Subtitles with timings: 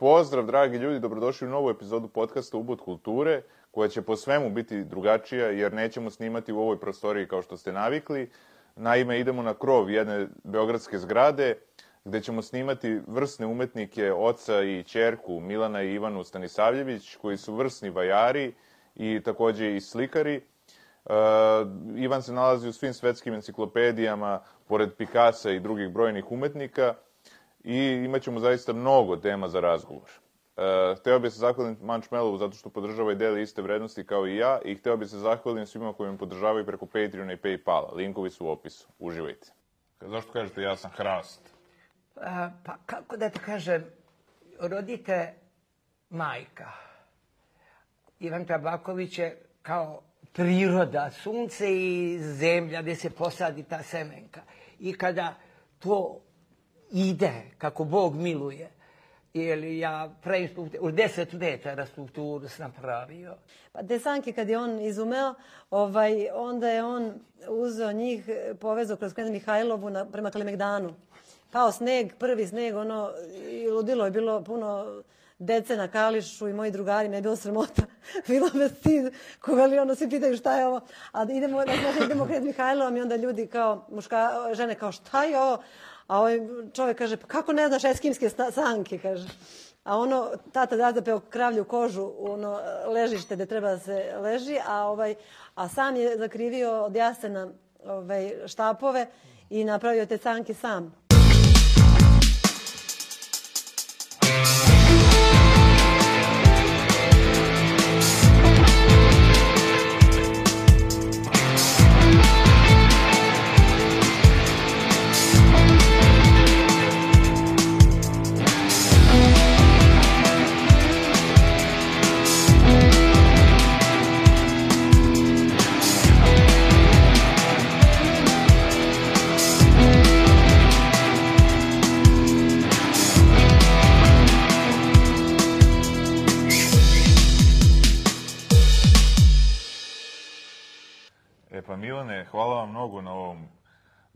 [0.00, 4.84] Pozdrav, dragi ljudi, dobrodošli u novu epizodu podcasta Ubud kulture, koja će po svemu biti
[4.84, 8.30] drugačija, jer nećemo snimati u ovoj prostoriji kao što ste navikli.
[8.76, 11.54] Naime, idemo na krov jedne beogradske zgrade,
[12.04, 17.90] gde ćemo snimati vrsne umetnike, oca i čerku Milana i Ivanu Stanisavljević, koji su vrsni
[17.90, 18.54] vajari
[18.94, 20.40] i takođe i slikari.
[21.04, 21.12] Uh,
[21.96, 26.94] Ivan se nalazi u svim svetskim enciklopedijama, pored Pikasa i drugih brojnih umetnika
[27.64, 30.10] i imat ćemo zaista mnogo tema za razgovor.
[30.56, 34.36] Uh, hteo bih se zahvalim Manchmelovu zato što podržava i deli iste vrednosti kao i
[34.36, 37.94] ja i hteo bih se zahvalim svima koji me podržavaju preko Patreona i Paypala.
[37.94, 38.88] Linkovi su u opisu.
[38.98, 39.52] Uživajte.
[40.00, 41.54] Zašto kažete ja sam hrast?
[42.16, 43.84] A, pa kako da te kažem,
[44.60, 45.34] rodite
[46.10, 46.72] majka.
[48.20, 54.40] Ivan Tabaković je kao priroda, sunce i zemlja gdje se posadi ta semenka.
[54.78, 55.34] I kada
[55.78, 56.20] to
[56.90, 58.70] ide, kako Bog miluje,
[59.34, 60.48] jer ja pravim
[60.80, 63.34] u deset metara strukturu sam pravio.
[63.72, 65.34] Pa Desanke kad je on izumeo,
[65.70, 67.14] ovaj, onda je on
[67.48, 68.24] uzeo njih,
[68.60, 70.94] povezao kroz Kneza Mihajlovu na, prema Kalemegdanu.
[71.52, 73.10] Pao sneg, prvi sneg, ono,
[73.50, 75.02] i ludilo je bilo puno
[75.38, 77.82] dece na Kališu i moji drugari, ne je bilo sramota.
[78.28, 80.80] bilo me stid, ko veli, ono, svi pitaju šta je ovo.
[81.12, 85.40] A idemo, znači, idemo kred Mihajlovom i onda ljudi kao, muška, žene kao, šta je
[85.40, 85.62] ovo?
[86.10, 86.40] A ovaj
[86.72, 89.28] čovjek kaže, pa kako ne znaš eskimske sanke, kaže.
[89.84, 94.86] A ono, tata da zapeo kravlju kožu, ono, ležište gde treba da se leži, a,
[94.86, 95.14] ovaj,
[95.54, 97.48] a sam je zakrivio od jasena
[97.84, 99.06] ovaj, štapove
[99.50, 100.99] i napravio te sanke sam.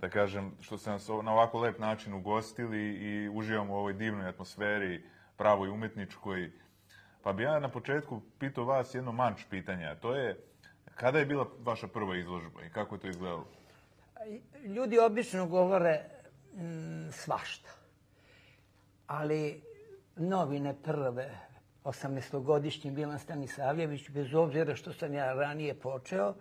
[0.04, 4.28] Da kažem, što ste nas na ovako lep način ugostili i uživamo u ovoj divnoj
[4.28, 5.02] atmosferi,
[5.36, 6.50] pravoj umetničkoj.
[7.22, 10.36] Pa bi ja na početku pitao vas jedno manč pitanja, a to je
[10.94, 13.46] kada je bila vaša prva izložba i kako je to izgledalo?
[14.64, 16.00] Ljudi obično govore
[16.54, 17.70] mm, svašta.
[19.06, 19.62] Ali
[20.16, 21.30] novine prve,
[21.84, 26.34] 18-godišnji Milan Stanisavljević, bez obzira što sam ja ranije počeo,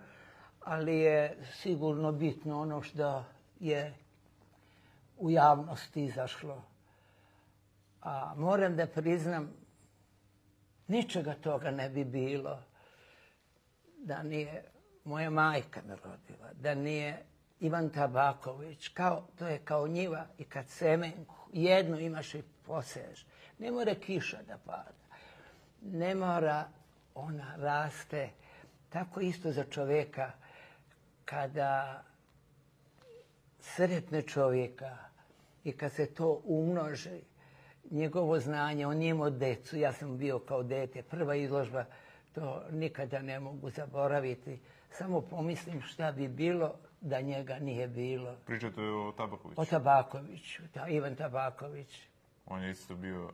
[0.59, 3.23] ali je sigurno bitno ono što
[3.59, 3.93] je
[5.17, 6.63] u javnosti izašlo.
[8.01, 9.53] A moram da priznam,
[10.87, 12.63] ničega toga ne bi bilo
[13.97, 14.63] da nije
[15.03, 17.23] moja majka me rodila, da nije
[17.59, 23.25] Ivan Tabaković, kao, to je kao njiva i kad semenku jednu imaš i poseješ.
[23.59, 25.03] Ne mora kiša da pada,
[25.81, 26.67] ne mora
[27.15, 28.29] ona raste.
[28.89, 30.31] Tako isto za čoveka,
[31.25, 32.03] kada
[33.63, 34.97] sretne čovjeka
[35.63, 37.21] i kad se to umnoži,
[37.91, 41.85] njegovo znanje, on nije imao decu, ja sam bio kao dete, prva izložba,
[42.33, 44.59] to nikada ne mogu zaboraviti.
[44.89, 48.35] Samo pomislim šta bi bilo da njega nije bilo.
[48.45, 49.61] Pričate o Tabakoviću?
[49.61, 52.07] O Tabakoviću, ta, Ivan Tabaković.
[52.45, 53.31] On je isto bio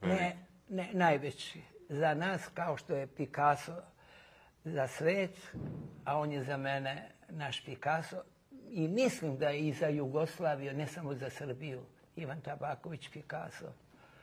[0.00, 0.20] velik.
[0.20, 0.36] Ne,
[0.68, 1.62] ne, najveći.
[1.88, 3.82] Za nas, kao što je Picasso
[4.64, 5.54] za svet,
[6.04, 8.22] a on je za mene naš Picasso.
[8.74, 11.80] I mislim da je i za Jugoslaviju, ne samo za Srbiju,
[12.16, 13.72] Ivan Tabaković Picasso.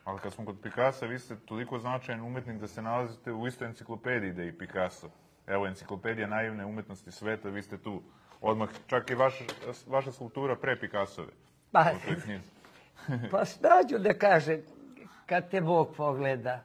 [0.03, 3.67] Ali kad smo kod Picasso, vi ste toliko značajan umetnik da se nalazite u istoj
[3.67, 5.09] enciklopediji da je i Picasso.
[5.47, 8.01] Evo, enciklopedija naivne umetnosti sveta, vi ste tu
[8.41, 9.43] odmah, čak i vaša,
[9.87, 11.31] vaša skulptura pre Picassove.
[11.71, 11.85] Pa,
[13.31, 14.61] pa šta ću da kažem,
[15.25, 16.63] kad te Bog pogleda,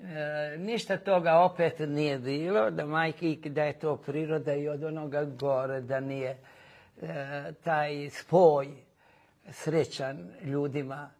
[0.00, 5.24] e, ništa toga opet nije bilo, da majke, da je to priroda i od onoga
[5.24, 6.36] gore, da nije
[7.02, 8.68] E, taj spoj
[9.50, 11.10] srećan ljudima,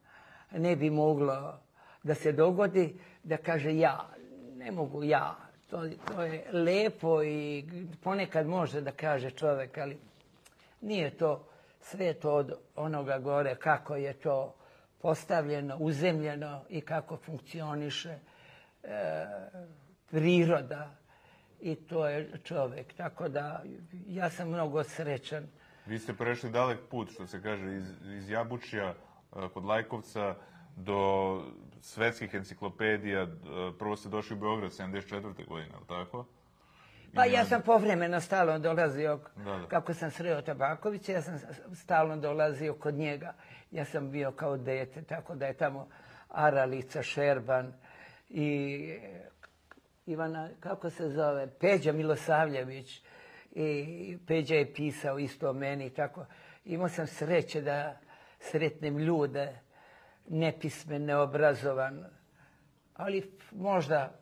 [0.50, 1.60] ne bi moglo
[2.02, 4.08] da se dogodi da kaže ja,
[4.56, 5.36] ne mogu ja.
[5.70, 7.64] To, to je lepo i
[8.02, 9.98] ponekad može da kaže čovek, ali
[10.80, 11.48] nije to
[11.80, 14.54] sve to od onoga gore kako je to
[15.02, 18.18] postavljeno, uzemljeno i kako funkcioniše
[18.82, 19.26] e,
[20.10, 20.90] priroda
[21.60, 22.94] i to je čovek.
[22.94, 23.62] Tako da
[24.08, 25.46] ja sam mnogo srećan.
[25.86, 28.94] Vi ste prešli dalek put, što se kaže, iz, iz Jabučja
[29.54, 30.34] kod Lajkovca
[30.76, 31.42] do
[31.80, 33.28] svetskih enciklopedija, e,
[33.78, 35.48] prvo ste došli u Beograd 74.
[35.48, 36.26] godine, ali tako?
[37.14, 39.66] Pa ja sam povremeno stalno dolazio, Da, da.
[39.68, 41.38] kako sam sreo Tabakovića, ja sam
[41.74, 43.34] stalno dolazio kod njega.
[43.70, 45.88] Ja sam bio kao dete, tako da je tamo
[46.28, 47.72] Aralica, Šerban
[48.28, 48.98] i
[50.06, 53.02] Ivana, kako se zove, Peđa Milosavljević.
[53.58, 56.26] I Peđa je pisao isto o meni, tako.
[56.64, 57.98] Imao sam sreće da
[58.38, 59.58] sretnem ljude,
[60.28, 62.04] nepismen, neobrazovan,
[62.94, 64.12] ali možda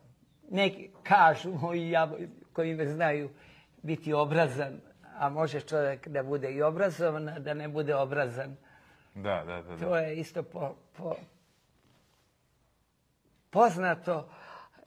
[0.50, 2.10] neki kažu moji ja,
[2.52, 3.30] koji me znaju
[3.82, 4.80] biti obrazan,
[5.16, 8.56] a može čovjek da bude i obrazovan, a da ne bude obrazan.
[9.14, 9.76] Da, da, da.
[9.76, 9.76] da.
[9.76, 11.16] To je isto po, po,
[13.50, 14.30] poznato,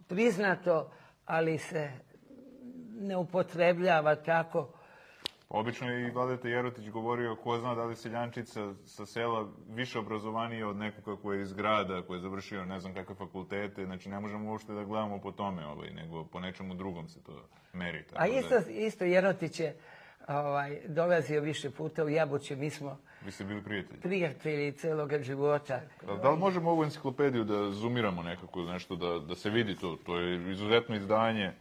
[0.07, 0.91] priznato,
[1.25, 1.91] ali se
[2.99, 4.69] ne upotrebljava tako.
[5.49, 10.67] Obično je i Vladeta Jerotić govorio ko zna da li seljančica sa sela više obrazovanija
[10.67, 14.19] od nekoga ko je iz grada, ko je završio ne znam kakve fakultete, znači ne
[14.19, 18.03] možemo uopšte da gledamo po tome, ovaj, nego po nečemu drugom se to meri.
[18.03, 19.77] Tako A isto, Da, isto Jerotić je
[20.27, 24.01] ovaj, dolazio više puta u Jabuće, mi smo vi ste bili prijatelji.
[24.01, 25.81] prijatelji celoga života.
[26.07, 29.97] Da, da li možemo ovu enciklopediju da zoomiramo nekako, nešto da, da se vidi to?
[30.05, 31.53] To je izuzetno izdanje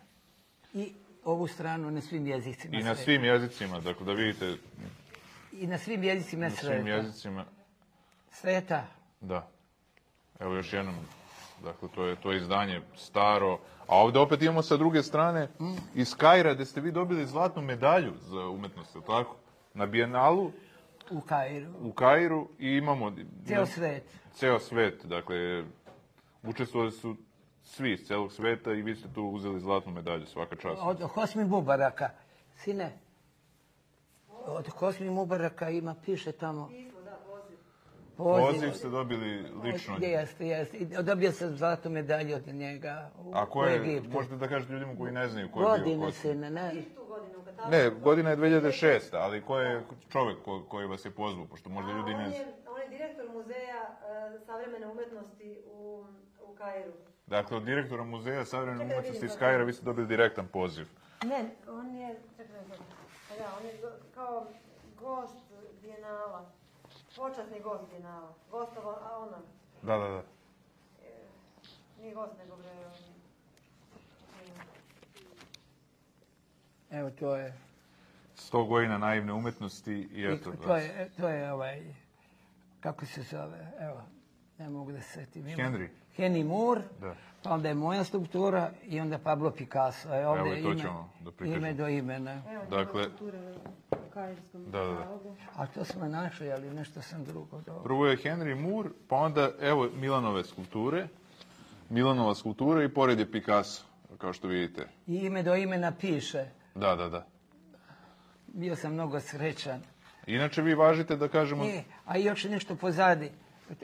[0.75, 0.93] I
[1.26, 3.05] ovu stranu na svim jezicima i na sveta.
[3.05, 4.56] svim jezicima, dakle da vidite
[5.52, 6.88] I na svim jezicima na svim sveta.
[6.88, 7.44] jezicima.
[8.31, 8.87] Sveta.
[9.20, 9.49] Da.
[10.40, 10.94] Evo još jednom,
[11.64, 13.58] dakle, to je to je izdanje staro.
[13.87, 15.49] A ovde opet imamo sa druge strane
[15.94, 19.37] iz Kaira, gde ste vi dobili zlatnu medalju za umetnost, tako?
[19.75, 20.52] Na Bijenalu
[21.11, 21.73] u Kairu.
[21.81, 23.12] u Kairu i imamo...
[23.46, 24.05] Ceo svet.
[24.34, 25.64] Ceo svet, dakle,
[26.43, 27.17] učestvovali su
[27.67, 30.81] svi iz celog sveta i vi ste tu uzeli zlatnu medalju, svaka čast.
[30.83, 32.11] Od Hosmi Mubaraka.
[32.55, 32.99] Sine,
[34.47, 36.71] od Hosmi Mubaraka ima, piše tamo.
[38.17, 39.97] Poziv ste dobili lično.
[40.01, 40.79] Jeste, jeste.
[41.03, 44.11] Dobio sam zlatnu medalju od njega u, A ko u je, Egiptu.
[44.11, 46.21] možete da kažete ljudima koji ne znaju ko je bio Godine, Kosov?
[46.23, 46.73] sine, ne.
[47.71, 49.01] Ne, godina je 2006.
[49.12, 52.43] Ali ko je čovek ko, koji vas je pozvao, pošto možda ljudi ne on, znaju.
[52.43, 56.05] je, on je direktor muzeja e, savremene umetnosti u,
[56.43, 56.93] u Kairu.
[57.26, 59.64] Dakle, od direktora muzeja savremene da umetnosti vidim iz je.
[59.64, 60.87] vi ste dobili direktan poziv.
[61.25, 62.87] Ne, on je, čekaj, čekaj.
[63.28, 63.81] Pa da, on je
[64.14, 64.46] kao
[65.00, 65.37] gost
[65.82, 66.50] Bijenala.
[67.17, 68.34] Počasni gost Bijenala.
[68.50, 69.38] Gostovo, a ona,
[69.82, 70.23] Da, da, da.
[72.00, 72.70] nije gost nego bre...
[76.90, 77.58] Evo, to je,
[78.37, 80.52] 100 godina naivne umetnosti i i eto.
[80.64, 81.94] to je, to je ovaj,
[82.81, 84.02] kako se zove, evo,
[84.58, 85.44] ne mogu da se setim.
[85.44, 85.88] Henry.
[86.19, 87.14] Henry Moore, Da.
[87.43, 90.08] pa onda je moja skulptura i onda Pablo Picasso.
[90.11, 91.67] E, ovde Evo i to ime, ćemo da prikažemo.
[91.67, 92.43] ime do imena.
[92.53, 93.31] Evo, Dakle- u
[94.55, 95.19] Da, da.
[95.56, 97.82] A to smo našli, ali nešto sam drugo dobro.
[97.82, 101.09] Prvo je Henry Moore, pa onda, evo, Milanove skulpture.
[101.91, 103.85] Milanova skulptura i pored je Picasso,
[104.19, 104.88] kao što vidite.
[105.06, 106.44] I ime do imena piše.
[106.75, 107.26] Da, da, da.
[108.47, 109.81] Bio sam mnogo srećan.
[110.26, 111.64] Inače, vi važite da kažemo...
[111.64, 113.31] E, a još nešto pozadi.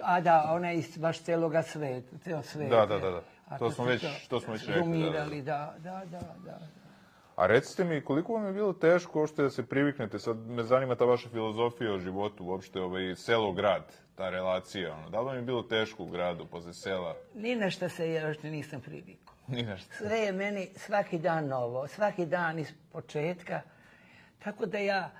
[0.02, 2.70] A da, ona je iz baš celoga sveta, ceo svet.
[2.70, 3.23] Da, da, da, da.
[3.49, 4.94] A To smo već- to smo već rekli, da, da, da.
[4.94, 6.58] Zumirali, da, da, da, da.
[7.37, 10.19] A recite mi, koliko vam je bilo teško uopšte da se priviknete?
[10.19, 13.82] Sad me zanima ta vaša filozofija o životu, uopšte ovaj, selo-grad,
[14.14, 14.94] ta relacija.
[14.94, 15.11] Ono.
[15.11, 17.14] Da li vam je bilo teško u gradu, posle sela?
[17.35, 19.35] Ni na šta se još nisam privikao.
[19.46, 19.95] Ni na šta.
[19.95, 23.61] Sve je meni svaki dan novo, svaki dan iz početka.
[24.38, 25.11] Tako da ja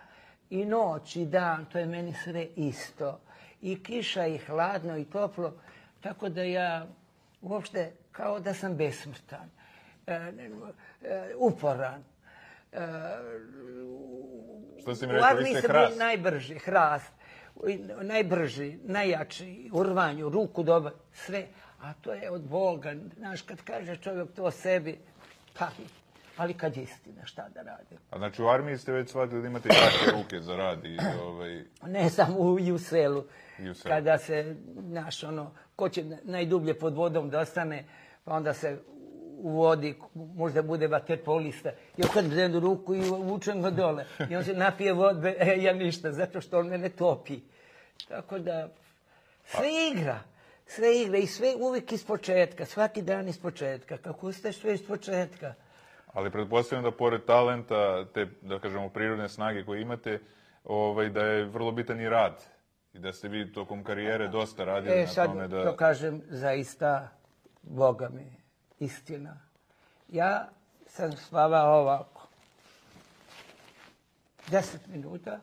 [0.51, 3.21] i noć i dan, to je meni sve isto.
[3.63, 5.53] I kiša i hladno i toplo.
[6.01, 6.87] Tako da ja
[7.43, 9.51] uopšte kao da sam besmrtan.
[10.07, 12.05] E, e, uporan.
[12.73, 12.79] E,
[14.81, 15.99] Što si mi rekao, vi ste hrast.
[15.99, 17.13] najbrži, hrast,
[18.03, 21.47] najbrži, najjači, u rvanju, ruku dobar, sve.
[21.81, 22.95] A to je od Boga.
[23.17, 24.99] Znaš, kad kaže čovjek to o sebi,
[25.59, 25.69] pa,
[26.37, 27.97] ali kad je istina, šta da radi?
[28.11, 31.65] A znači u armiji ste već shvatili da imate jake ruke za rad i ovaj...
[31.87, 33.25] Ne samo u, i u selu.
[33.59, 33.95] I u selu.
[33.95, 34.57] Kada se,
[34.89, 37.85] znaš, ono, ko će najdublje pod vodom da ostane,
[38.25, 38.79] pa onda se
[39.43, 41.71] u vodi, možda bude vaterpolista.
[41.97, 44.05] Ja kad uzem ruku i vučem ga dole.
[44.31, 47.41] I on se napije vode, e, ja ništa, zato što on mene topi.
[48.09, 48.69] Tako da,
[49.45, 50.21] sve igra.
[50.67, 53.97] Sve igra i sve uvijek iz početka, svaki dan iz početka.
[53.97, 55.55] Kako ustaješ sve iz početka.
[56.13, 60.21] Ali pretpostavljam da pored talenta, te, da kažemo, prirodne snage koje imate,
[60.65, 62.45] ovaj, da je vrlo bitan i rad.
[62.95, 65.65] I da ste vi tokom karijere dosta radili E, na sad tome da...
[65.65, 67.09] to kažem zaista,
[67.63, 68.37] Boga mi,
[68.79, 69.37] istina.
[70.09, 70.49] Ja
[70.87, 72.29] sam spavao ovako.
[74.51, 75.41] Deset minuta,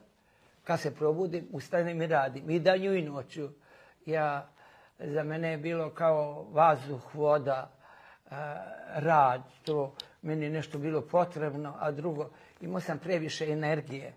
[0.64, 2.50] kad se probudim, ustanem i radim.
[2.50, 3.50] I danju i noću.
[4.06, 4.50] Ja
[5.00, 7.72] za mene je bilo kao vazduh, voda,
[8.26, 8.36] e,
[8.96, 12.30] rad, to meni nešto bilo potrebno, a drugo,
[12.62, 14.14] imao sam previše energije.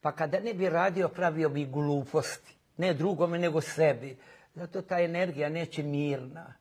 [0.00, 2.54] Pa kada ne bi radio, pravio bi gluposti.
[2.76, 4.16] Ne drugome, nego sebi.
[4.54, 6.54] Zato ta energija neće mirna.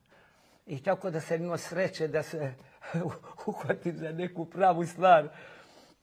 [0.68, 2.54] I tako da sam imao sreće da se
[3.46, 5.28] uhvatim za neku pravu stvar.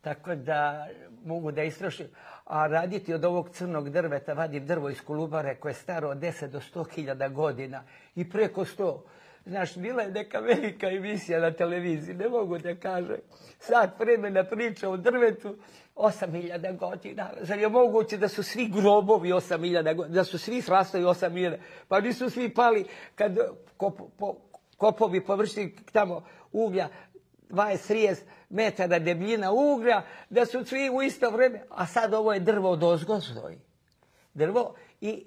[0.00, 0.88] Tako da
[1.24, 2.06] mogu da istrošim.
[2.44, 6.46] A raditi od ovog crnog drveta, vadim drvo iz Kolubare koje je staro od 10
[6.46, 7.82] do 100 hiljada godina
[8.14, 9.00] i preko 100.
[9.46, 13.16] Znaš, bila je neka velika emisija na televiziji, ne mogu da kažem.
[13.58, 15.56] Sad vremena priča o drvetu,
[15.96, 17.30] 8000 godina.
[17.40, 21.56] Zar je moguće da su svi grobovi 8000 godina, da su svi srastovi 8000?
[21.88, 22.84] Pa nisu svi pali
[23.14, 23.38] kad
[23.76, 24.36] kop, po,
[24.76, 26.88] kopovi površni tamo uglja
[27.50, 28.16] 20-30
[28.48, 31.62] metara debljina uglja, da su svi u isto vreme.
[31.70, 33.58] A sad ovo je drvo od ozgo stoji.
[34.34, 35.26] Drvo i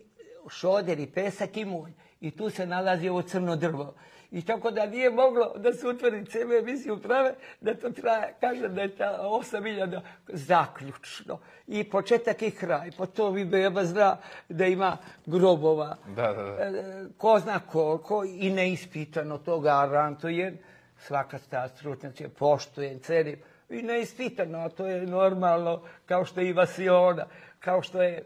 [0.49, 1.91] šoder i pesak i mulj.
[2.21, 3.93] I tu se nalazi ovo crno drvo.
[4.31, 8.67] I tako da nije moglo da se utvrdi celu emisiju prave, da to traje, kaže
[8.67, 11.39] da je ta 8000 zaključno.
[11.67, 12.91] I početak i kraj.
[12.97, 14.17] Po to vi beba zna
[14.49, 15.97] da ima grobova.
[16.07, 16.63] Da, da, da.
[16.63, 20.57] E, Ko zna koliko i neispitano to garantujem.
[20.99, 23.39] Svaka sta stručnjac poštujem, cenim.
[23.69, 27.25] I neispitano, a to je normalno, kao što je i Vasiona,
[27.59, 28.23] kao što je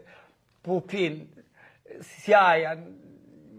[0.62, 1.28] Pupin,
[2.00, 3.01] sjajan,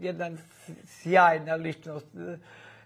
[0.03, 0.37] jedan
[0.85, 2.07] sjajna ličnost,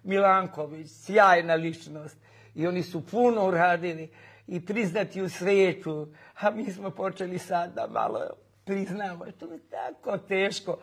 [0.03, 2.17] Milanković, sjajna ličnost.
[2.55, 4.09] I oni su puno uradili
[4.47, 6.07] i priznati u svijetu,
[6.39, 8.19] a mi smo počeli sad da malo
[8.65, 9.25] priznamo.
[9.39, 10.77] To je tako teško.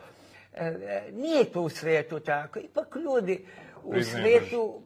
[0.52, 2.58] E, e, Nije to u svijetu tako.
[2.58, 3.46] Ipak ljudi
[3.84, 4.82] u svijetu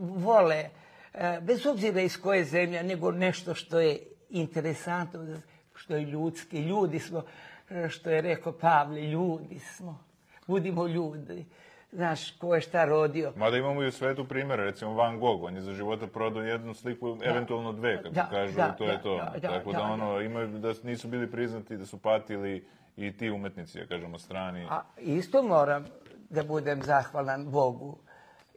[0.00, 0.70] vole,
[1.14, 3.98] e, bez obzira iz koje zemlje, nego nešto što je
[4.30, 5.40] interesantno,
[5.74, 6.58] što je ljudski.
[6.58, 7.22] Ljudi smo,
[7.70, 10.13] e, što je rekao Pavle, ljudi smo
[10.46, 11.46] budimo ljudi.
[11.92, 13.32] Znaš, ko je šta rodio.
[13.36, 16.74] Mada imamo i u svetu primjera, recimo Van Gogh, on je za života prodao jednu
[16.74, 17.30] sliku, da.
[17.30, 19.16] eventualno dve, kako Da, kažu, da, to je da, to.
[19.16, 23.16] da, da, Tako da, da, ono, imaju da nisu bili priznati, da su patili i
[23.16, 24.66] ti umetnici, ja kažemo, strani.
[24.70, 25.86] A isto moram
[26.30, 27.98] da budem zahvalan Bogu,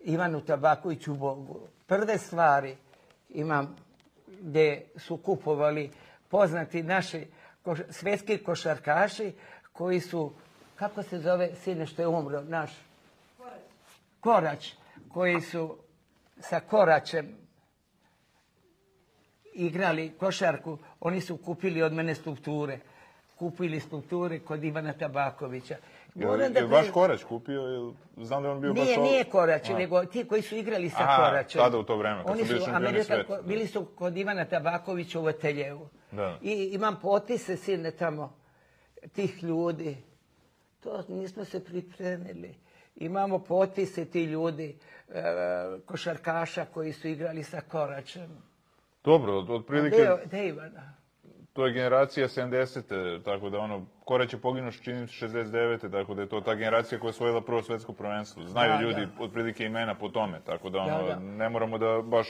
[0.04, 1.60] Ivanu Tabakoviću Bogu.
[1.88, 2.76] Prve stvari
[3.30, 3.76] imam
[4.42, 5.92] gdje su kupovali
[6.30, 7.28] poznati naši
[7.64, 9.34] koš, svetski košarkaši
[9.74, 10.34] koji su,
[10.80, 12.72] kako se zove sine što je umro, naš?
[13.38, 13.62] Korać.
[14.20, 14.74] Korać,
[15.14, 15.78] koji su
[16.40, 17.36] sa Koračem
[19.54, 22.80] igrali košarku, oni su kupili od mene strukture.
[23.36, 25.76] Kupili strukture kod Ivana Tabakovića.
[26.16, 28.84] Moram je, da je vaš Korać kupio, znam da on bio baš...
[28.84, 29.74] Nije, ovo- nije Korać, A.
[29.78, 31.62] nego ti koji su igrali sa Aha, Koraćem.
[31.62, 35.20] tada u to vreme, kad Oni su bili šampioni sveta, bili su kod Ivana Tabakovića
[35.20, 35.88] u ateljevu.
[36.12, 36.38] Da.
[36.42, 38.34] I imam potpise sine tamo
[39.14, 39.98] tih ljudi.
[40.88, 42.56] To nismo se pripremili.
[42.96, 44.78] Imamo potpise ti ljudi,
[45.10, 45.24] e,
[45.86, 48.30] košarkaša koji su igrali sa Koračem.
[49.04, 50.94] Dobro, od- otprilike, Gde, gde Ivana?
[51.54, 52.84] to je generacija 70.
[53.20, 55.90] Tako da ono, Korać je poginuo čini se 69.
[55.90, 58.44] Tako da je to ta generacija koja je osvojila prvo svetsko prvenstvo.
[58.46, 59.24] Znaju Da, ljudi da.
[59.24, 61.20] otprilike imena po tome, tako da ono, Da, da.
[61.20, 62.28] ne moramo da baš,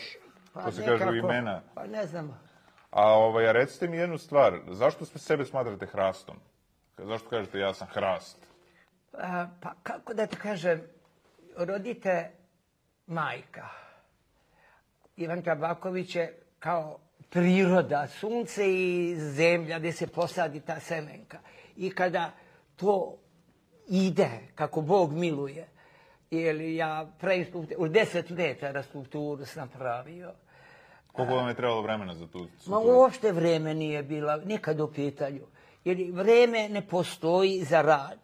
[0.56, 1.62] to se kažu nekako- imena.
[1.74, 2.40] Pa ne znam.
[2.92, 6.36] A ovaj, a recite mi jednu stvar, zašto sebe smatrate hrastom?
[6.98, 8.47] Zašto kažete ja sam hrast?
[9.62, 10.82] Pa kako da te kažem,
[11.58, 12.32] rodite
[13.08, 13.68] majka.
[15.18, 21.40] Ivan Tabaković je kao priroda, sunce i zemlja gdje se posadi ta semenka.
[21.76, 22.32] I kada
[22.76, 23.18] to
[23.88, 25.68] ide, kako Bog miluje,
[26.32, 30.34] jer ja pravim strukturu, u deset metara strukturu sam pravio.
[31.12, 32.98] Koliko vam je trebalo vremena za tu Ma strukturu?
[32.98, 35.42] uopšte vreme nije bila nikad u pitanju.
[35.84, 38.20] Jer vreme ne postoji za rad.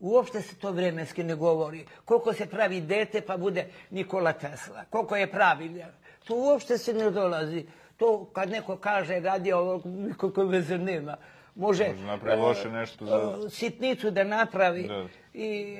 [0.00, 1.84] Uopšte se to vremenski ne govori.
[2.04, 4.84] Koliko se pravi dete pa bude Nikola Tesla.
[4.84, 5.84] Koliko je pravi.
[6.24, 7.66] To uopšte se ne dolazi.
[7.96, 11.16] To kad neko kaže radi ovo, nikakve veze nema.
[11.54, 15.04] Može, Može napravi loše nešto za- e, sitnicu da napravi Da.
[15.34, 15.76] i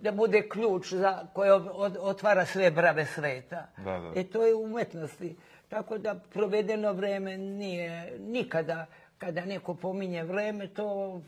[0.00, 1.52] da bude ključ za koje
[2.00, 3.66] otvara sve brave sveta.
[3.76, 4.12] Da, da.
[4.16, 5.36] E to je umetnosti.
[5.68, 8.86] Tako da provedeno vreme nije nikada,
[9.18, 11.20] kada neko pominje vreme, to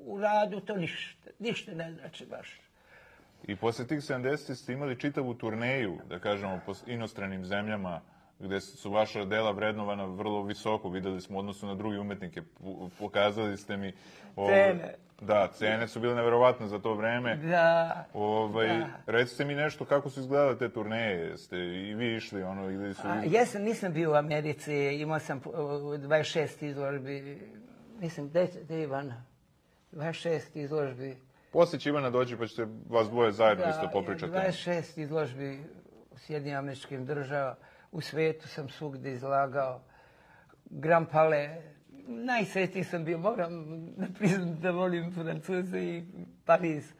[0.00, 2.60] u radu to ništa, ništa ne znači baš.
[3.46, 8.00] I posle tih 70 ste imali čitavu turneju, da kažemo, po inostranim zemljama,
[8.38, 12.42] gde su vaša dela vrednovana vrlo visoko, videli smo u odnosu na druge umetnike,
[12.98, 13.92] pokazali ste mi...
[14.36, 14.94] ovaj, Cene.
[15.20, 17.36] Da, cene su bile neverovatne za to vreme.
[17.36, 18.86] Da, Ovaj, Da.
[19.06, 23.02] Recite mi nešto kako su izgledale te turneje, jeste i vi išli ono ili su...
[23.04, 27.38] A, jesam, nisam bio u Americi, imao sam uh, 26 izložbi,
[28.00, 29.24] mislim, gde je Ivana?
[29.92, 31.16] 26 izložbi
[31.52, 34.32] Poslije će Ivana doći pa ćete vas dvoje zajedno isto popričati.
[34.32, 35.64] 26 izložbi
[36.10, 37.56] u Sjedinim američkim država.
[37.92, 39.80] U svetu sam svugde izlagao.
[40.64, 41.50] Grand Palais.
[42.06, 46.04] Najsretniji sam bio, moram da priznam da volim Francuze i
[46.44, 46.92] Pariz.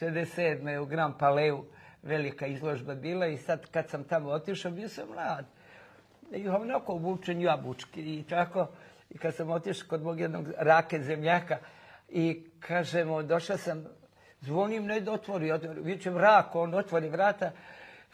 [0.00, 0.78] 67.
[0.78, 1.64] u Grand Palaisu
[2.02, 5.46] velika izložba bila i sad kad sam tamo otišao bio sam mlad.
[6.32, 8.66] I onako obučen jabučki i tako.
[9.10, 11.58] I kad sam otišao kod mog jednog rake zemljaka
[12.12, 13.84] i kažemo, došla došao sam,
[14.40, 15.80] zvonim, ne otvori, otvori.
[15.80, 17.52] Vičem rak, on otvori vrata.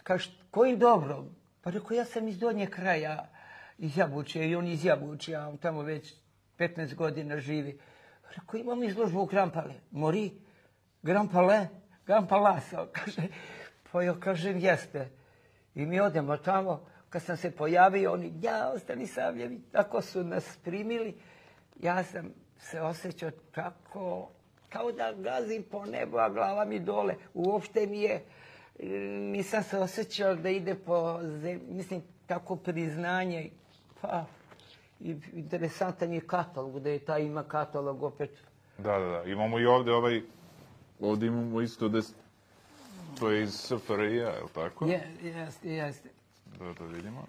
[0.03, 1.25] Kaže, kojim dobro?
[1.63, 3.29] Pa rekao, ja sam iz donje kraja
[3.79, 6.15] iz Jabuće, i on iz Jabuće, a on tamo već
[6.59, 7.79] 15 godina živi.
[8.37, 9.75] Rekao, imam izložbu u Grampale.
[9.91, 10.33] Mori,
[11.03, 11.69] Grampale,
[12.29, 12.71] Palais,
[13.05, 13.23] kaže,
[13.93, 15.11] pa ja kažem, jeste.
[15.75, 20.59] I mi odemo tamo, kad sam se pojavio, oni, ja, ostani Savljevi, tako su nas
[20.65, 21.15] primili.
[21.81, 24.29] Ja sam se osjećao tako,
[24.69, 27.15] kao da gazim po nebu, a glava mi dole.
[27.35, 28.25] Uopšte mi je,
[29.33, 33.51] nisam se osjećao da ide po zemlji, mislim, tako priznanje.
[34.01, 34.25] Pa,
[35.33, 38.31] interesantan je katalog, da je ta ima katalog opet.
[38.79, 39.23] Da, da, da.
[39.23, 40.23] Imamo i ovde ovaj,
[41.01, 42.01] ovde imamo isto da
[43.19, 44.87] to je iz SFRJ-a, je li tako?
[44.87, 46.18] Je, jeste, jeste.
[46.59, 47.25] Da, da vidimo.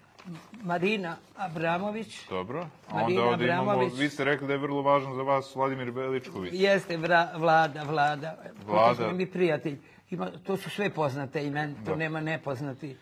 [0.64, 2.28] Marina Abramović.
[2.30, 2.68] Dobro.
[2.88, 5.90] A Marina onda ovde imamo, vi ste rekli da je vrlo važno za vas Vladimir
[5.90, 6.54] Veličković.
[6.56, 8.38] Jeste vra, vlada, vlada.
[8.68, 9.12] Vlada.
[9.12, 9.82] Mi prijatelji.
[10.10, 11.96] Ima, to su sve poznate imena, to Da.
[11.96, 12.98] nema nepoznati.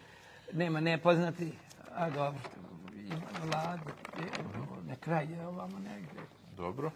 [0.53, 1.51] Nema nepoznati,
[1.95, 2.39] a dobro,
[2.95, 3.91] ima vlada.
[4.87, 6.19] Na kraju je ovamo negdje.
[6.57, 6.91] Dobro.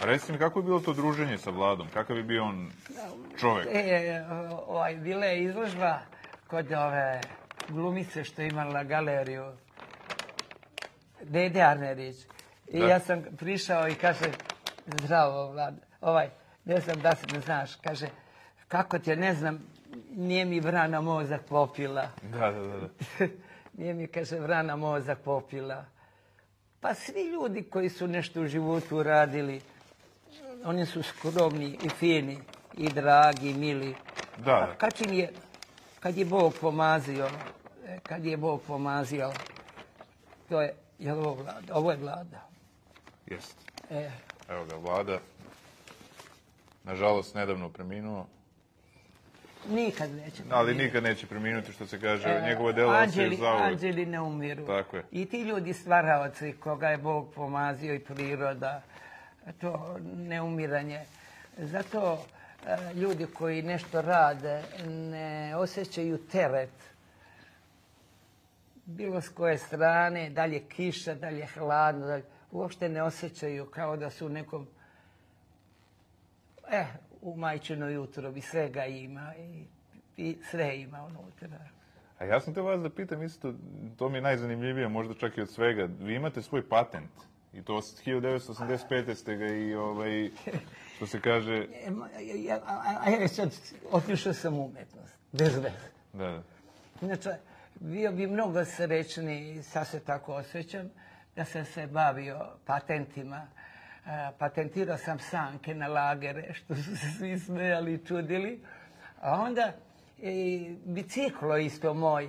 [0.00, 1.88] A recite mi, kako je bilo to druženje sa Vladom?
[1.94, 2.70] Kakav je bio on
[3.38, 3.66] čovek?
[3.72, 4.24] E,
[4.66, 5.98] ovaj, bila je izložba
[6.46, 7.20] kod ove
[7.68, 9.52] glumice što je imala galeriju.
[11.22, 12.16] Dede Arnerić.
[12.68, 12.86] I Da.
[12.86, 14.32] ja sam prišao i kaže,
[15.02, 16.30] zdravo, Vlad, ovaj,
[16.64, 18.06] ne znam da se ne znaš, kaže,
[18.68, 19.66] kako te, ne znam,
[20.10, 22.08] nije mi vrana mozak popila.
[22.22, 22.88] Da, da, da.
[23.78, 25.84] nije mi, kaže, vrana mozak popila.
[26.80, 29.60] Pa svi ljudi koji su nešto u životu uradili,
[30.64, 32.38] oni su skromni i fini
[32.76, 33.94] i dragi i mili.
[34.36, 35.32] Da, A kad im je,
[36.00, 37.28] kad je Bog pomazio,
[37.98, 39.32] kad je Bog pomazio,
[40.48, 41.74] to je, je li ovo vlada?
[41.74, 42.48] Ovo je vlada.
[43.26, 43.64] Jeste.
[43.90, 44.10] E,
[44.48, 45.18] Evo ga, Vlada.
[46.84, 48.26] Nažalost, nedavno preminuo.
[49.68, 50.42] nikad neće.
[50.42, 50.84] Ali promijeniti.
[50.84, 53.62] nikad neće preminuti, što se kaže, E, njegova dela anđeli, zauvek.
[53.62, 54.66] anđeli ne umiru.
[54.66, 55.04] Tako je.
[55.12, 58.82] I ti ljudi stvaraoci koga je Bog pomazio i priroda,
[59.60, 61.00] to neumiranje.
[61.58, 62.24] Zato
[62.66, 66.70] e, ljudi koji nešto rade ne osjećaju teret
[68.88, 72.88] bilo s koje strane, da li je kiša, da li je hladno, da li, uopšte
[72.88, 74.66] ne osjećaju kao da su u nekom,
[76.70, 76.86] eh,
[77.22, 79.64] u majčinoj utrobi svega ima i,
[80.16, 81.58] i sve ima unutra.
[82.18, 83.54] A ja sam te vas da pitam isto,
[83.96, 85.88] to mi je najzanimljivije, možda čak i od svega.
[86.00, 87.10] Vi imate svoj patent.
[87.52, 89.14] I to od 1985.
[89.14, 90.30] ste ga i, ovaj,
[90.96, 91.66] što se kaže...
[92.18, 93.54] E, ja, a, a, a ja sad
[93.90, 95.70] otišao sam umetnost, bez veze.
[96.12, 96.42] Da, da.
[97.02, 97.30] Inače,
[97.80, 100.90] bio bi mnogo srećni, sad se tako osjećam,
[101.36, 103.46] da sam se bavio patentima.
[104.06, 108.60] E, patentirao sam sanke na lagere, što su se svi smejali i čudili.
[109.20, 109.72] A onda
[110.18, 112.28] i biciklo isto moj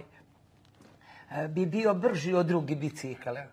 [1.32, 3.40] e, bi bio brži od drugi bicikala.
[3.40, 3.48] E,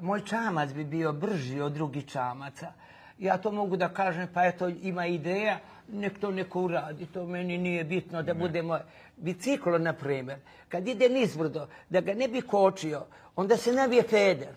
[0.00, 2.72] Moj čamac bi bio brži od drugih čamaca.
[3.18, 7.58] Ja to mogu da kažem, pa eto, ima ideja, nek to neko uradi, to meni
[7.58, 8.78] nije bitno da budemo...
[9.16, 13.04] Biciklo, na primjer, kad ide nizbrdo, da ga ne bi kočio,
[13.36, 14.54] onda se nabije feder.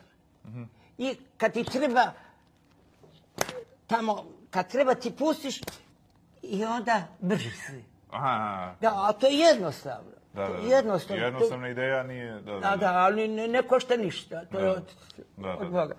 [0.97, 2.11] I kad ti treba
[3.87, 5.61] tamo, kad treba ti pustiš
[6.43, 7.83] i onda brži si.
[8.11, 10.11] Aha, Da, a to je jednostavno.
[10.33, 10.47] da, da.
[10.47, 10.75] je da.
[10.75, 11.23] Jednostavno.
[11.23, 12.31] Jednostavna ideja nije...
[12.33, 14.45] Da, da, Da, da, ali ne, ne košta ništa.
[14.45, 14.83] To je od,
[15.37, 15.71] Da, da, od.
[15.71, 15.95] Boga.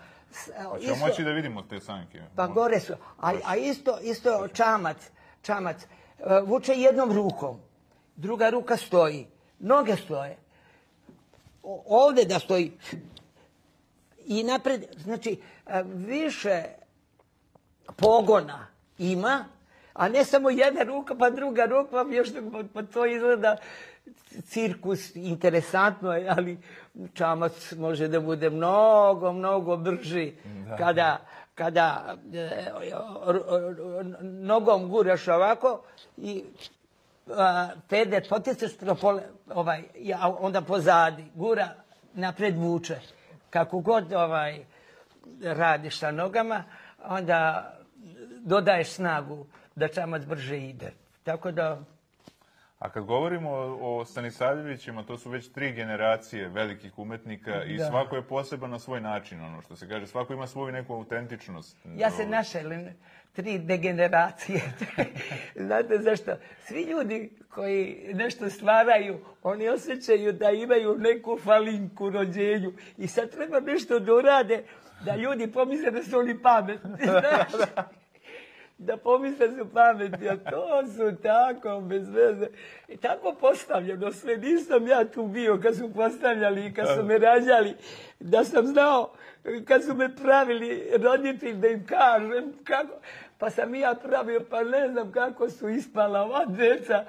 [0.65, 2.23] Hoćemo isto- moći da vidimo te sanke.
[2.37, 2.93] Pa gore su.
[3.19, 5.11] A, a isto, isto čamac,
[5.43, 5.87] čamac, e,
[6.41, 7.59] vuče jednom rukom,
[8.17, 9.27] druga ruka stoji,
[9.59, 10.37] noge stoje.
[11.63, 12.73] O- Ovde da stoji
[14.21, 16.63] i napred, znači e, više
[17.97, 18.67] pogona
[18.99, 19.45] ima,
[19.93, 23.57] a ne samo jedna ruka, pa druga ruka, pa još pa, pa to izgleda
[24.43, 26.59] cirkus, interesantno je, ali
[27.15, 30.33] čamac može da bude mnogo, mnogo brži
[30.79, 31.19] kada,
[31.59, 32.71] kada e, e,
[34.23, 35.83] nogom guraš ovako
[36.17, 36.45] i
[37.27, 38.71] pede peder poticaš
[39.55, 39.83] ovaj,
[40.39, 41.69] onda pozadi, gura,
[42.15, 43.01] napred vuče.
[43.51, 44.65] Kako god ovaj,
[45.43, 46.65] radiš sa nogama,
[47.05, 47.73] onda
[48.41, 50.93] dodaješ snagu da čamac brže ide.
[51.25, 51.79] Tako da,
[52.79, 57.87] A kad govorimo o, o Stanisavljevićima, to su već tri generacije velikih umetnika i Da.
[57.87, 60.07] svako je poseban na svoj način, ono što se kaže.
[60.07, 61.77] Svako ima svoju neku autentičnost.
[61.97, 62.89] ja se našelim
[63.33, 64.61] tri degeneracije.
[65.67, 66.33] Znate zašto?
[66.61, 73.31] Svi ljudi koji nešto stvaraju, oni osjećaju da imaju neku falinku u rođenju i sad
[73.31, 74.65] treba nešto da urade
[75.05, 76.91] da ljudi pomisle da su oni pametni.
[77.21, 77.69] Znaš?
[78.79, 82.47] Da pomisle su pameti, a to su tako, bez veze.
[82.89, 87.19] I tako postavljeno sve, nisam ja tu bio kad su postavljali i kad su me
[87.19, 87.75] rađali,
[88.21, 89.13] da sam znao
[89.65, 92.95] kad su me pravili roditelji da im kažem kako,
[93.39, 97.05] pa sam ja pravio, pa ne znam kako su ispala ova djeca,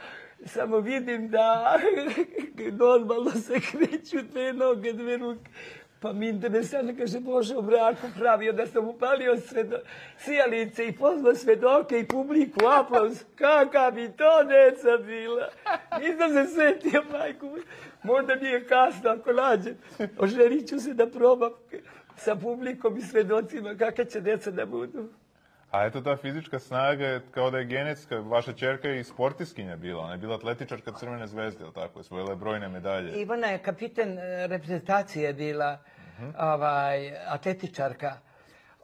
[0.45, 1.77] samo vidim da
[2.86, 5.51] normalno se kreću te noge, dve ruke.
[6.02, 9.78] Pa mi interesantno, kaže, Bože, u braku pravio da sam upalio svedo,
[10.18, 13.24] sijalice i pozvao svedoke i publiku, aplauz.
[13.36, 15.50] Kaka bi to deca bila.
[16.02, 17.50] Nisam se setio, majku.
[18.04, 19.78] Možda mi je kasno ako nađem.
[20.18, 21.52] Oželit ću se da probam
[22.18, 25.10] sa publikom i svedocima kakve će deca da budu.
[25.71, 28.19] A eto ta fizička snaga je kao da je genetska.
[28.19, 30.03] Vaša čerka je i sportiskinja bila.
[30.03, 31.99] Ona je bila atletičarka Crvene zvezde, ili tako?
[31.99, 33.21] Osvojila je brojne medalje.
[33.21, 35.77] Ivana je kapiten e, reprezentacije bila,
[36.39, 38.17] ovaj, atletičarka.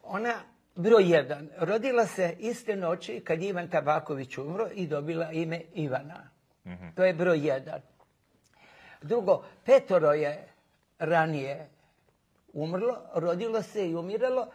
[0.03, 0.33] Ona,
[0.75, 6.29] broj jedan, rodila se iste noći kad je Ivan Tabaković umro i dobila ime Ivana.
[6.95, 7.81] To je broj jedan.
[9.01, 10.47] Drugo, petoro je
[10.99, 11.69] ranije
[12.53, 14.47] umrlo, rodilo se i umiralo,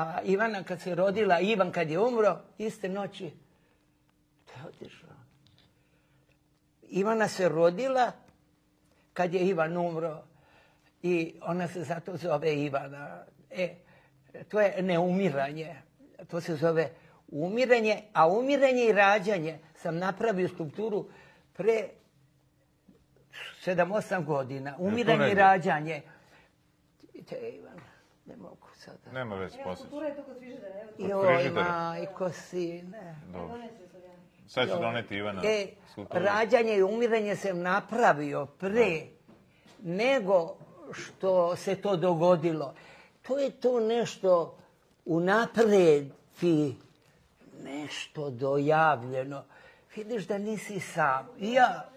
[0.00, 3.30] a Ivana kad se rodila, Ivan kad je umro, iste noći,
[4.46, 5.10] to je otišao.
[6.82, 8.12] Ivana se rodila
[9.12, 10.22] kad je Ivan umro
[11.02, 13.24] i ona se zato zove Ivana.
[13.50, 13.74] E,
[14.48, 15.76] to je neumiranje.
[16.30, 16.90] To se zove
[17.28, 21.08] umiranje, a umiranje i rađanje sam napravio strukturu
[21.52, 21.88] pre
[23.64, 24.74] 7-8 godina.
[24.78, 26.02] Umiranje i rađanje.
[27.28, 27.80] Te, Ivan,
[28.26, 28.98] ne mogu sada.
[29.12, 29.76] Nema već poslije.
[29.80, 31.02] Kultura je to kod frižidera, evo ti.
[31.02, 31.64] Kod Joj, frižidera.
[31.64, 33.16] majko sine.
[33.26, 33.58] Dobro.
[34.48, 36.24] Sad ću doneti Ivana E, skulpturu.
[36.24, 39.00] rađanje i umiranje sam napravio pre
[39.78, 40.56] nego
[40.92, 42.74] što se to dogodilo.
[43.22, 44.58] To je to nešto
[45.04, 46.06] unapred
[46.40, 46.76] ti
[47.62, 49.44] nešto dojavljeno.
[49.96, 51.28] Vidiš da nisi sam.
[51.38, 51.90] I ja,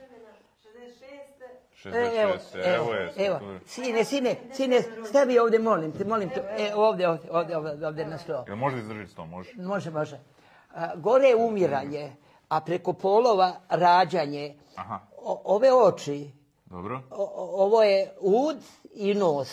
[1.84, 1.96] 66.
[1.96, 6.43] E, evo, 66, evo je evo, sine, sine, sine, stavi ovdje, molim te, molim te,
[6.58, 8.43] e, ovdje, ovdje, ovdje, ovdje, ovdje na sto.
[8.48, 9.26] Jel može izdržiti to?
[9.26, 9.50] Može.
[9.56, 10.19] Može, može.
[10.74, 12.15] A, gore je umiranje,
[12.50, 14.56] a preko polova rađanje.
[14.76, 15.00] Aha.
[15.17, 16.32] O, ove oči,
[16.65, 17.02] Dobro.
[17.12, 18.58] o, o- ovo je ud
[18.93, 19.50] i nos,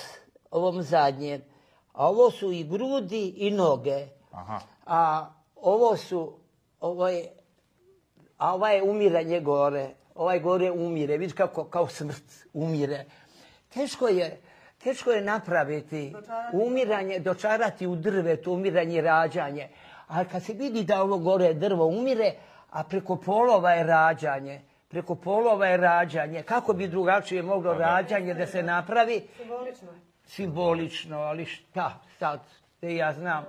[0.51, 1.43] ovom zadnjem.
[1.93, 4.07] A ovo su i grudi i noge.
[4.33, 4.61] Aha.
[4.87, 6.33] A ovo su,
[6.81, 7.29] ovo je,
[8.39, 9.91] a ovo je umiranje gore.
[10.21, 13.05] Ovaj gore umire, vidiš kako, kao smrt umire.
[13.75, 14.41] Teško je,
[14.83, 16.15] teško je napraviti
[16.53, 19.69] umiranje, dočarati u drvetu, umiranje i rađanje.
[20.07, 22.33] Ali kad se vidi da ovo gore drvo umire,
[22.71, 28.47] a preko polova je rađanje, preko polova je rađanje, kako bi drugačije moglo rađanje da
[28.47, 29.23] se napravi?
[29.37, 29.89] Simbolično.
[30.27, 32.41] simbolično, ali šta sad,
[32.81, 33.45] da ja znam.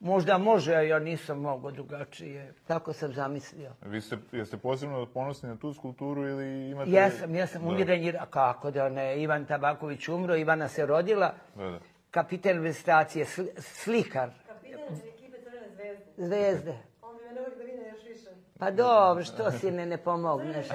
[0.00, 2.54] Možda može, a ja nisam mogao drugačije.
[2.66, 3.70] Tako sam zamislio.
[3.82, 6.90] Vi ste, jeste posebno ponosni na tu skulpturu ili imate...
[6.90, 7.68] Jesam, jesam Da.
[7.68, 11.78] umirenji, a kako da ne, Ivan Tabaković umro, Ivana se rodila, Da, da.
[12.10, 13.24] kapiten vestacije,
[13.58, 16.04] slikar, Kapitan ekipe Crvene zvezde.
[16.18, 16.78] zvezde.
[17.02, 18.30] On bi me uvijek da još više.
[18.58, 20.66] Pa dobro, što si ne, ne pomogneš?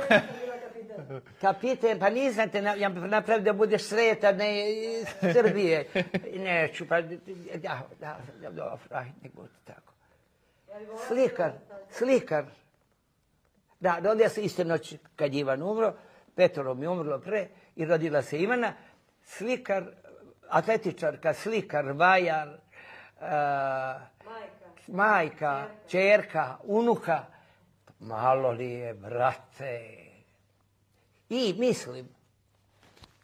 [1.42, 5.86] Kapiten, pa nisam te na- ja napravio da budeš sretan, ne iz Srbije.
[6.36, 7.18] Neću, pa da,
[8.00, 9.94] da, da, dobro, aj, nek bude tako.
[10.70, 11.52] Ja Slikar,
[11.92, 12.46] slikar.
[13.80, 15.94] Da, rodio se iste noći kad je Ivan umro,
[16.36, 18.74] petoro mi umrlo pre i rodila se Ivana.
[19.24, 19.84] Slikar,
[20.50, 24.02] atletičarka, slikar, vajar, uh, Majka.
[24.88, 27.26] majka, čerka, unuka.
[28.00, 30.05] Malo li je, brate.
[31.30, 32.10] I mislim,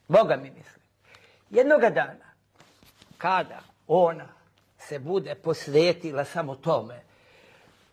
[0.07, 0.83] Boga mi mislim,
[1.49, 2.33] jednoga dana,
[3.17, 4.27] kada ona
[4.77, 7.01] se bude posvetila samo tome,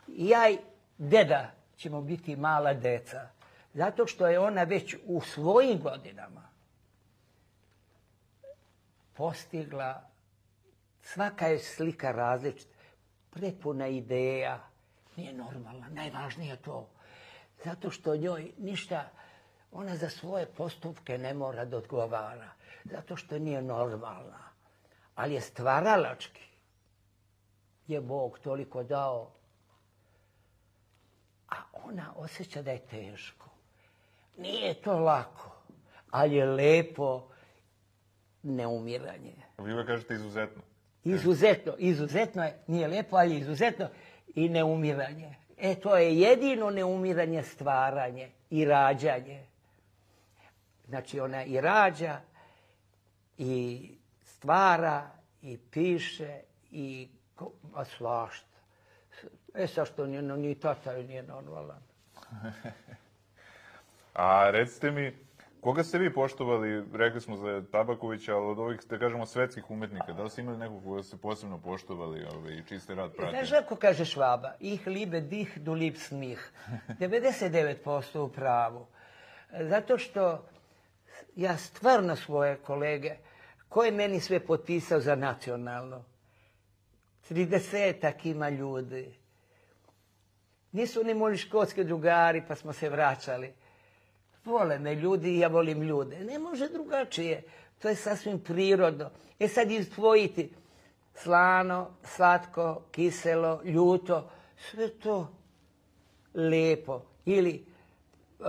[0.09, 0.59] ja i
[0.99, 3.29] deda ćemo biti mala deca.
[3.75, 6.49] Zato što je ona već u svojim godinama
[9.14, 10.03] postigla,
[11.03, 12.75] svaka je slika različita,
[13.31, 14.61] prepuna ideja,
[15.16, 16.88] nije normalna, najvažnije je to.
[17.64, 19.11] Zato što njoj ništa,
[19.72, 22.50] ona za svoje postupke ne mora da odgovara.
[22.85, 24.48] Zato što nije normalna.
[25.14, 26.42] Ali je stvaralački.
[27.87, 29.31] Je Bog toliko dao
[31.48, 33.48] a ona osjeća da je teško.
[34.37, 35.50] Nije to lako,
[36.11, 37.28] ali je lepo
[38.42, 39.35] neumiranje.
[39.59, 40.62] Vi uvek kažete izuzetno.
[41.04, 43.88] Izuzetno, izuzetno je, nije lepo, ali izuzetno
[44.35, 45.35] i neumiranje.
[45.57, 49.46] E, to je jedino neumiranje stvaranje i rađanje.
[50.88, 52.20] Znači, ona i rađa,
[53.38, 53.90] i
[54.22, 55.11] stvara,
[55.42, 57.09] i piše, i
[57.74, 58.59] a svašta.
[59.55, 61.83] E, sa što ni, ni tata nije normalan.
[64.14, 65.16] A recite mi,
[65.61, 70.12] koga ste vi poštovali, rekli smo za Tabakovića, ali od ovih, da kažemo, svetskih umetnika,
[70.12, 73.46] da li ste imali nekog koga ste posebno poštovali ovaj, i čiji ste rad pratili?
[73.46, 74.53] Znaš kako kaže Švaba?
[74.61, 75.72] Ich liebe dich, du
[76.11, 76.40] mich.
[77.01, 78.87] 99% u pravu.
[79.61, 80.48] Zato što
[81.37, 83.16] ja stvarno svoje kolege,
[83.68, 86.04] ko je meni sve potpisao za nacionalno?
[87.31, 89.14] 30 ima ljudi.
[90.72, 93.52] Nisu ni moji škotski drugari, pa smo se vraćali.
[94.44, 96.24] Vole me ljudi i ja volim ljude.
[96.24, 97.42] Ne može drugačije.
[97.78, 99.11] To je sasvim prirodno.
[99.38, 100.50] E sad izdvojiti
[101.14, 104.31] slano, slatko, kiselo, ljuto,
[104.70, 105.33] sve to
[106.35, 107.02] lepo.
[107.24, 107.64] Ili
[108.38, 108.46] uh,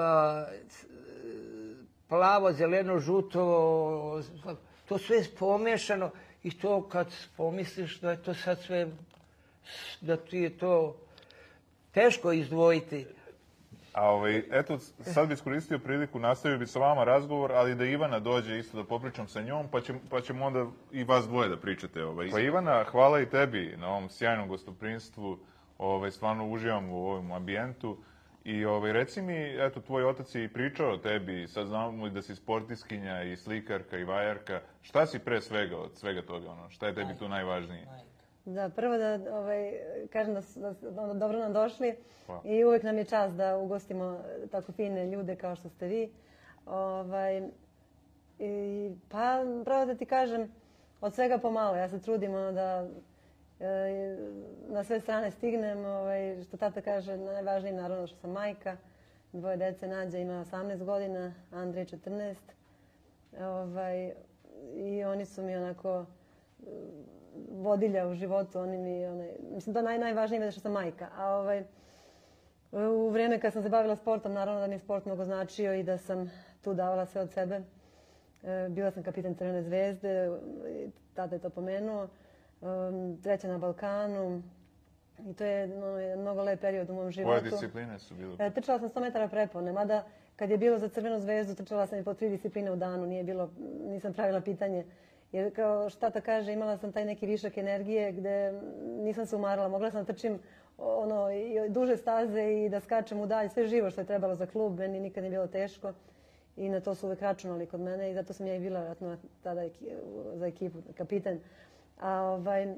[2.10, 4.22] plavo, zeleno, žuto,
[4.86, 6.12] to sve pomešano
[6.44, 8.88] i to kad pomisliš da je to sad sve,
[10.02, 10.96] da ti je to
[11.92, 13.06] teško izdvojiti.
[13.94, 18.20] A ovaj, eto, sad bi iskoristio priliku, nastavio bi sa vama razgovor, ali da Ivana
[18.20, 21.58] dođe isto da popričam sa njom, pa, će, pa ćemo onda i vas dvoje da
[21.58, 22.04] pričate.
[22.04, 22.30] Ovaj.
[22.32, 25.40] Pa Ivana, hvala i tebi na ovom sjajnom gostoprinstvu,
[25.78, 27.98] ovaj, stvarno uživam u ovom ambijentu.
[28.44, 32.10] I ovaj, reci mi, eto, tvoj otac je i pričao o tebi, sad znamo i
[32.10, 34.62] da si sportiskinja i slikarka i vajarka.
[34.82, 36.70] Šta si pre svega od svega toga, ono?
[36.70, 37.88] Šta je tebi tu najvažnije?
[38.46, 39.74] Da, prvo da ovaj,
[40.14, 42.42] kažem da, su- da, da dobro nam došli Hvala.
[42.46, 44.20] i uvek nam je čast da ugostimo
[44.52, 46.12] tako fine ljude kao što ste vi.
[46.66, 47.42] Ovaj,
[48.40, 50.52] i, pa, pravo da ti kažem,
[51.02, 51.76] od svega pomalo.
[51.76, 52.88] Ja se trudim ono, da
[53.60, 54.18] E,
[54.68, 55.86] na sve strane stignem.
[55.86, 58.78] Ovaj, što tata kaže, najvažnije naravno što sam majka.
[59.34, 62.36] Dvoje dece, Nađa ima 18 godina, Andrej 14.
[63.40, 64.14] Ovaj,
[64.76, 66.66] I oni su mi onako e,
[67.52, 71.08] vodilja u životu, oni mi, onaj, mislim, to je naj, najvažnije je što sam majka.
[71.18, 71.64] A ovaj,
[72.72, 75.84] u vrijeme kad sam se bavila sportom, naravno da mi je sport mnogo značio i
[75.84, 76.32] da sam
[76.64, 77.62] tu davala sve od sebe.
[78.44, 82.08] E, bila sam kapitan Crvene zvezde, i tada je to pomenuo,
[83.24, 84.44] treća na Balkanu.
[85.26, 87.40] I to je jedan mnogo lep period u mom životu.
[87.40, 88.36] Koje discipline su bile?
[88.40, 90.04] E, Trčala sam 100 metara prepone, mada
[90.36, 93.24] kad je bilo za crvenu zvezdu, trčala sam i po tri discipline u danu, nije
[93.24, 93.50] bilo,
[93.86, 94.86] nisam pravila pitanje.
[95.32, 99.68] Jer kao šta ta kaže, imala sam taj neki višak energije gde nisam se umarala,
[99.70, 100.40] mogla sam da trčim
[100.78, 104.46] ono, i duže staze i da skačem u dalj, sve živo što je trebalo za
[104.46, 105.94] klub, meni nikad nije bilo teško.
[106.58, 109.18] I na to su uvek računali kod mene i zato sam ja i bila vjerojatno
[109.44, 109.62] tada
[110.34, 111.40] za ekipu kapitan.
[112.00, 112.76] A ovaj,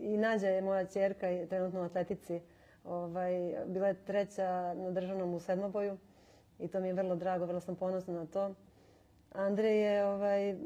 [0.00, 2.40] i Nađa je moja čerka i trenutno u atletici.
[2.84, 5.96] Ovaj, bila je treća na državnom u sedmoboju
[6.58, 8.54] i to mi je vrlo drago, vrlo sam ponosna na to.
[9.32, 10.56] Andrej je ovaj,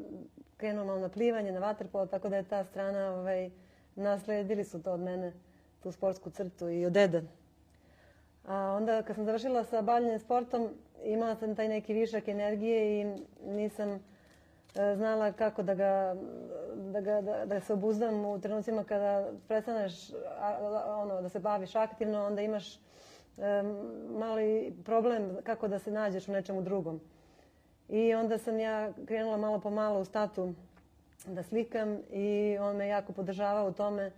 [0.57, 3.49] krenuo malo na plivanje, na vaterpolo, tako da je ta strana, ovaj,
[3.95, 5.33] nasledili su to od mene,
[5.83, 7.23] tu sportsku crtu i od dede.
[8.47, 10.69] A onda kad sam završila sa bavljanjem sportom,
[11.03, 13.99] imala sam taj neki višak energije i nisam
[14.75, 16.15] E, znala kako da ga,
[16.75, 19.93] da, ga, da, da se obuzdam u trenucima kada prestaneš
[20.87, 22.79] ono, da se baviš aktivno, onda imaš e,
[24.09, 27.01] mali problem kako da se nađeš u nečemu drugom.
[27.89, 30.53] I onda sam ja krenula malo po malo u statu
[31.25, 34.11] da slikam i on me jako podržavao u tome.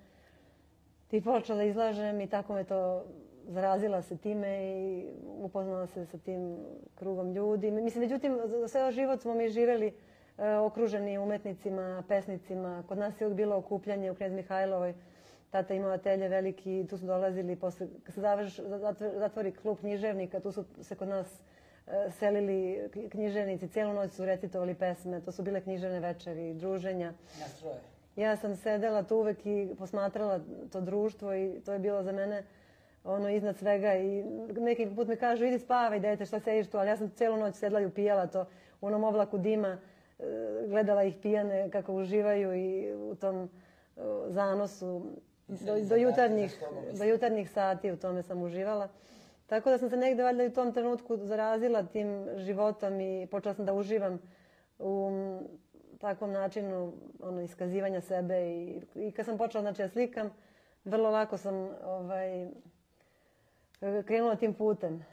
[1.08, 3.06] Ti počela da izlažem i tako me to
[3.48, 6.58] zarazila se time i upoznala se sa tim
[6.96, 7.72] krugom ljudi.
[7.72, 9.94] Mislim, međutim, za ceo život smo mi živeli uh,
[10.38, 12.84] okruženi umetnicima, pesnicima.
[12.88, 14.94] Kod nas je uvijek bilo okupljanje u Knjez Mihajlovoj.
[15.50, 18.60] Tata imao atelje veliki, tu su dolazili, posle, kad se završ,
[19.18, 21.28] zatvori, klub književnika, tu su se kod nas
[21.88, 27.14] e, selili književnici, cijelu noć su recitovali pesme, to su bile književne večeri, druženja.
[27.40, 27.94] Nastroje.
[28.16, 30.40] Ja sam sedela tu uvek i posmatrala
[30.72, 32.44] to društvo i to je bilo za mene
[33.04, 34.24] ono iznad svega i
[34.58, 37.56] neki put mi kažu idi spavaj dete šta sediš tu, ali ja sam cijelu noć
[37.56, 38.46] sedla i upijala to
[38.82, 39.78] u onom oblaku dima, e,
[40.68, 43.50] gledala ih pijane kako uživaju i u tom e,
[44.28, 45.06] zanosu
[45.48, 46.64] do, do, jutarnjih,
[46.98, 48.88] do jutarnjih sati u tome sam uživala.
[49.48, 53.66] Tako da sam se negde valjda u tom trenutku zarazila tim životom i počela sam
[53.66, 54.20] da uživam
[54.80, 55.12] u
[56.00, 60.30] takvom načinu ono, iskazivanja sebe i, i kad sam počela znači, da slikam,
[60.86, 62.50] vrlo lako sam ovaj, e,
[64.06, 65.06] krenula tim putem.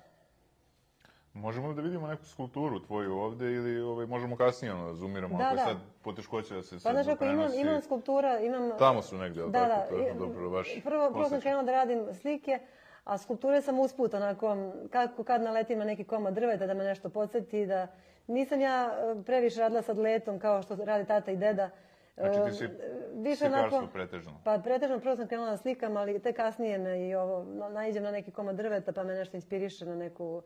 [1.35, 5.45] Možemo da vidimo neku skulpturu tvoju ovde ili ovaj, možemo kasnije ono, da zoomiramo Da,
[5.45, 5.65] ako je da.
[5.65, 8.71] sad poteškoća da se Pa sad znaš kako imam, imam skulptura, imam...
[8.79, 9.81] Tamo su negde, ali Da, tako?
[9.87, 9.87] da.
[9.89, 12.59] To je dobro, baš prvo, prvo sam krenula da radim slike,
[13.05, 14.57] a skulpture sam usput, onako,
[14.91, 17.87] kako kad naletim na neki komad drveta da me nešto podsjeti, da
[18.27, 21.71] nisam ja e, previše radila sad letom kao što radi tata i deda.
[22.17, 22.69] Znači ti si E,
[23.15, 24.41] više slikarstvo onako- pretežno.
[24.45, 28.03] Pa pretežno prvo sam krenula na slikam, ali te kasnije me i ovo, na- naiđem
[28.03, 30.43] na neki komad drveta pa me nešto inspiriše na neku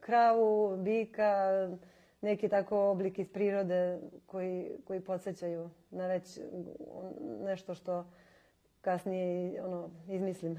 [0.00, 1.68] kravu, bika,
[2.20, 6.38] neki tako oblik iz prirode koji, koji podsjećaju na već
[7.44, 8.06] nešto što
[8.80, 10.58] kasnije ono, izmislim.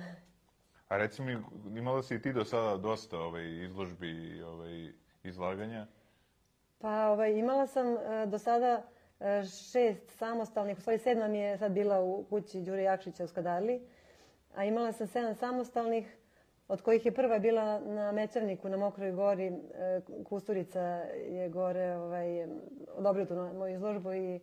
[0.87, 1.37] A reci mi,
[1.77, 4.91] imala si i ti do sada dosta ovaj, izložbi i ovaj,
[5.23, 5.87] izlaganja?
[6.79, 8.83] Pa ovaj, imala sam e, do sada
[9.19, 13.27] e, šest samostalnih, u stvari sedma mi je sad bila u kući Đure Jakšića u
[13.27, 13.81] Skadarli,
[14.55, 16.17] a imala sam sedam samostalnih,
[16.71, 19.47] od kojih je prva bila na Mećavniku, na Mokroj gori.
[19.47, 20.81] E, Kusturica
[21.29, 22.47] je gore ovaj,
[22.95, 24.39] odobrio tu moju izložbu i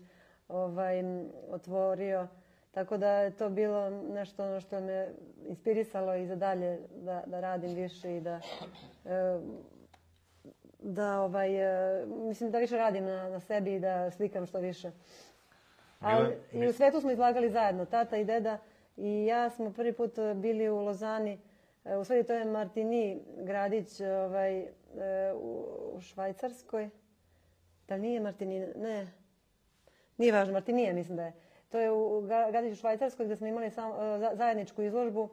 [0.48, 1.02] ovaj,
[1.50, 2.28] otvorio.
[2.70, 5.08] Tako da je to bilo nešto ono što me
[5.46, 8.40] inspirisalo i za dalje da, da radim više i da
[9.04, 9.38] e,
[10.78, 11.54] da ovaj,
[12.00, 14.90] e, mislim da više radim na, na sebi i da slikam što više.
[16.00, 18.58] Ali, Mile, I u svetu smo izlagali zajedno, tata i deda
[18.96, 21.38] i ja smo prvi put bili u Lozani, e,
[21.88, 24.68] E, u stvari to je Martini gradić ovaj, e,
[25.34, 26.90] u, Švajcarskoj.
[27.88, 28.66] Da li nije Martini?
[28.76, 29.12] Ne.
[30.16, 31.32] Nije važno, Martinija mislim da je.
[31.68, 32.20] To je u
[32.50, 35.28] gradiću u Švajcarskoj gdje smo imali sam, e, zajedničku izložbu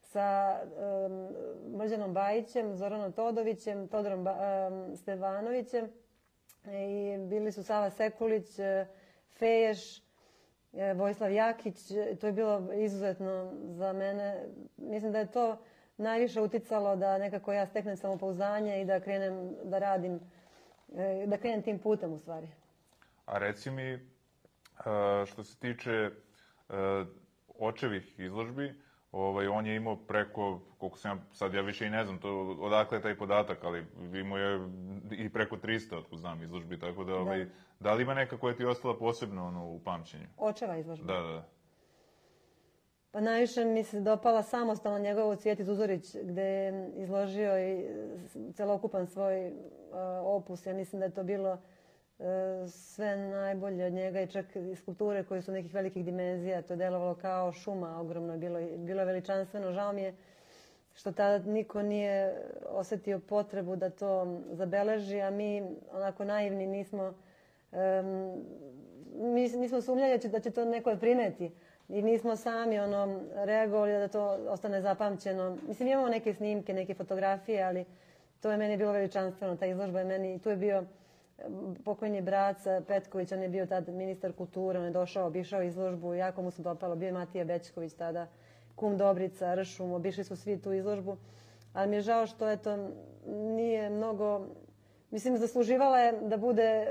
[0.00, 1.28] sa um,
[1.78, 5.88] Mrđanom Bajićem, Zoranom Todovićem, Todorom ba, um, Stevanovićem
[6.66, 8.46] i bili su Sava Sekulić,
[9.38, 10.02] Feješ,
[10.94, 11.76] Vojislav Jakić.
[12.20, 14.46] To je bilo izuzetno za mene.
[14.76, 15.56] Mislim da je to
[16.00, 20.20] najviše uticalo da nekako ja steknem samopouzdanje i da krenem da radim,
[20.96, 22.48] e, da krenem tim putem u stvari.
[23.26, 23.98] A reci mi, e,
[25.26, 26.10] što se tiče e,
[27.58, 28.74] očevih izložbi,
[29.12, 32.56] ovaj, on je imao preko, koliko sam ja, sad ja više i ne znam to,
[32.60, 33.86] odakle je taj podatak, ali
[34.20, 34.68] imao je
[35.10, 37.46] i preko 300, otko znam, izložbi, tako da, ovaj,
[37.80, 37.94] da.
[37.94, 40.26] li ima neka koja ti je ostala posebno ono, u pamćenju?
[40.36, 41.12] Očeva izložba.
[41.12, 41.59] Da, da.
[43.12, 47.86] Pa najviše mi se dopala samostalno njegovo Cvjetić Uzorić gdje je izložio i
[48.54, 49.54] celokupan svoj uh,
[50.24, 50.66] opus.
[50.66, 52.26] Ja mislim da je to bilo uh,
[52.68, 56.62] sve najbolje od njega i čak i skulpture koje su nekih velikih dimenzija.
[56.62, 58.36] To je delovalo kao šuma ogromno.
[58.38, 59.72] Bilo, je- bilo je veličanstveno.
[59.72, 60.14] Žao mi je
[60.94, 62.36] što tada niko nije
[62.68, 67.14] osjetio potrebu da to zabeleži, a mi onako naivni nismo
[67.72, 68.44] um,
[69.14, 71.50] mi nismo sumnjali da će, da će to neko primeti.
[71.92, 75.56] I nismo sami ono, reagovali da to ostane zapamćeno.
[75.68, 77.84] Mislim, imamo neke snimke, neke fotografije, ali
[78.40, 79.56] to je meni bilo veličanstveno.
[79.56, 83.88] Ta izložba je meni, tu je bio em, pokojni braca Petković, on je bio tad
[83.88, 86.96] ministar kulture, on je došao, obišao izložbu, jako mu se dopalo.
[86.96, 88.26] Bio je Matija Bećković tada,
[88.76, 91.16] kum Dobrica, Ršum, obišli su svi tu izložbu.
[91.72, 92.88] Ali mi je žao što eto,
[93.26, 94.46] nije mnogo
[95.10, 96.86] Mislim, zasluživala je da bude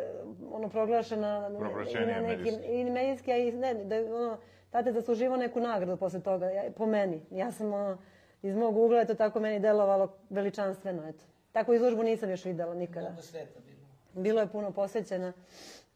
[0.51, 2.71] ono proglašena i na nekim, medijski.
[2.71, 4.38] i medijski, a i ne, da ono,
[4.69, 7.21] tada je zasluživao neku nagradu posle toga, ja, po meni.
[7.32, 7.97] Ja sam ono,
[8.41, 11.23] iz mog ugla je to tako meni delovalo veličanstveno, eto.
[11.51, 13.08] Takvu izložbu nisam još videla nikada.
[13.08, 14.23] Mnogo sveta bilo.
[14.23, 15.34] Bilo je puno posjećena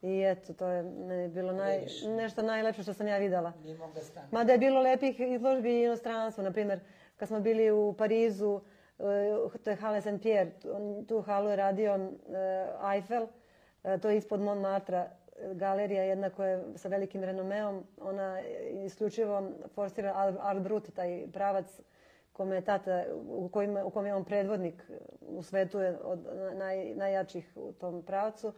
[0.02, 3.54] i eto, to je meni bilo naj, nešto najlepše što sam ja videla.
[3.64, 4.28] Nije mogla stati.
[4.32, 6.80] Mada je bilo lepih izložbi i inostranstvo, na primjer,
[7.18, 8.62] kad smo bili u Parizu,
[9.00, 10.52] eh, to je Halle Saint-Pierre,
[11.08, 13.28] tu halu je radio eh, Eiffel,
[13.84, 15.10] eh, to je ispod Montmartre,
[15.54, 18.42] galerija jedna koja je sa velikim renomeom, ona
[18.86, 21.82] isključivo forsira Art- Brut, taj pravac
[22.34, 24.84] kome je tata, u, kojim, u kom je on predvodnik
[25.22, 26.20] u svetu je od
[26.54, 28.54] naj, najjačih u tom pravcu.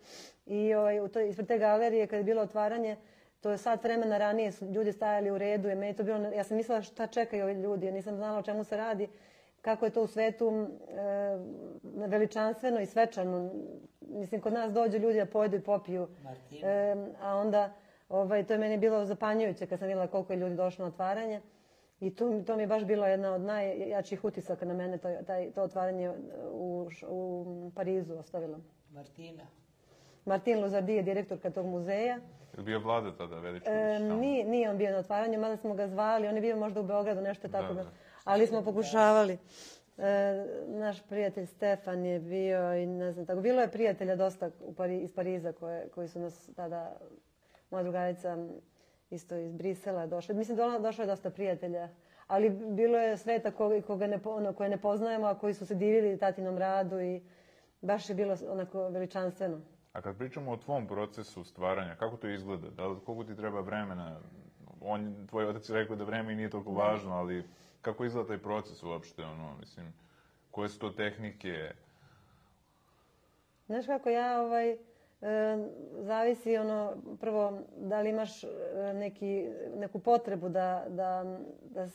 [0.46, 2.98] I ovaj, u toj, ispred te galerije, kad je bilo otvaranje,
[3.42, 6.44] to je sat vremena ranije su ljudi stajali u redu je meni to bilo, ja
[6.44, 9.10] sam mislila šta čekaju ovi ljudi, ja nisam znala o čemu se radi,
[9.66, 13.52] kako je to u svetu e, veličanstveno i svečano.
[14.02, 16.08] Mislim, kod nas dođu ljudi da pojedu i popiju.
[16.24, 16.70] Martina.
[16.70, 17.74] E, a onda,
[18.10, 21.42] ovaj, to je meni bilo zapanjujuće kad sam vidjela koliko je ljudi došlo na otvaranje.
[22.00, 25.52] I tu, to mi je baš bilo jedna od najjačih utisaka na mene, to, taj,
[25.52, 26.12] to otvaranje
[26.52, 28.60] u, u Parizu ostavilo.
[28.92, 29.44] Martina.
[30.26, 32.20] Martin Luzardi je direktorka tog muzeja.
[32.58, 33.80] Je bio vlada tada Veličković?
[33.80, 36.80] E, nije, nije on bio na otvaranju, mada smo ga zvali, on je bio možda
[36.80, 37.90] u Beogradu, nešto tako da, da.
[38.26, 39.38] Ali smo pokušavali.
[39.98, 43.42] E, naš prijatelj Stefan je bio i ne znam tako.
[43.42, 46.96] Bilo je prijatelja dosta u Pari, iz Pariza koje, koji su nas tada,
[47.72, 48.38] moja drugarica
[49.10, 50.36] isto iz Brisela došla.
[50.36, 51.90] Mislim, dola- došlo je dosta prijatelja.
[52.28, 55.76] ali bilo je sveta koga, koga ne, ono, koje ne poznajemo, a koji su se
[55.76, 57.22] divili tatinom radu i
[57.82, 59.62] baš je bilo onako veličanstveno.
[59.94, 62.70] A kad pričamo o tvom procesu stvaranja, kako to izgleda?
[62.70, 64.20] Da li, koliko ti treba vremena?
[64.82, 67.44] On, tvoj otac je rekao da vreme nije toliko važno, ali
[67.86, 69.94] kako izgleda taj proces uopšte, ono, mislim,
[70.52, 71.72] koje su to tehnike?
[73.66, 74.78] Znaš kako ja ovaj, e,
[76.00, 78.48] zavisi ono, prvo da li imaš e,
[78.94, 81.88] neki, neku potrebu da, da, da e,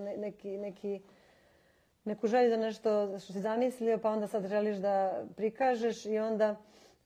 [0.00, 1.00] ne- neki, neki,
[2.04, 6.56] neku želju za nešto što si zamislio, pa onda sad želiš da prikažeš i onda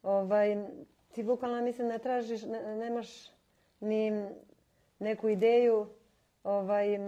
[0.02, 0.56] ovaj,
[1.12, 3.30] ti bukvalno mislim ne tražiš, ne, nemaš
[3.80, 4.28] ni
[4.98, 5.86] neku ideju
[6.44, 6.98] ovaj,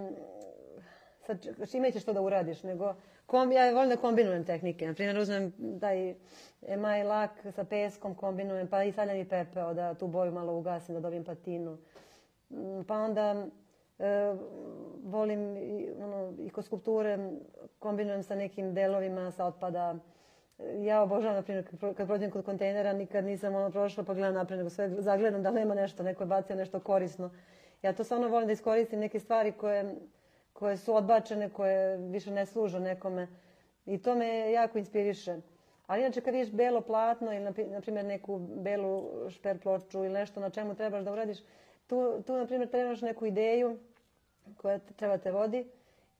[1.27, 2.95] sad znači, čime ćeš to da uradiš, nego
[3.27, 4.87] kom, ja volim da kombinujem tehnike.
[4.87, 6.14] Na primjer, uzmem taj
[6.66, 11.01] emaj lak sa peskom, kombinujem, pa i saljani pepeo, da tu boju malo ugasim, da
[11.01, 11.79] dobijem patinu.
[12.51, 13.47] Mm, pa onda
[13.99, 14.35] e,
[15.05, 17.18] volim i, ono, i kod skulpture
[17.79, 19.95] kombinujem sa nekim delovima sa otpada.
[20.81, 21.66] Ja obožavam, na primjer,
[21.97, 25.51] kad prođem kod kontejnera, nikad nisam ono prošla pa gledam naprijed, nego sve zagledam da
[25.51, 27.31] nema nešto, neko je bacio nešto korisno.
[27.83, 29.95] Ja to stvarno volim da iskoristim neke stvari koje,
[30.53, 33.28] koje su odbačene, koje više ne služe nekome.
[33.86, 35.36] I to me jako inspiriše.
[35.86, 40.40] Ali inače kad vidiš belo platno ili na primjer neku belu šper ploču ili nešto
[40.40, 41.38] na čemu trebaš da uradiš,
[41.86, 43.78] tu, tu na primjer trebaš neku ideju
[44.57, 45.66] koja te- treba te vodi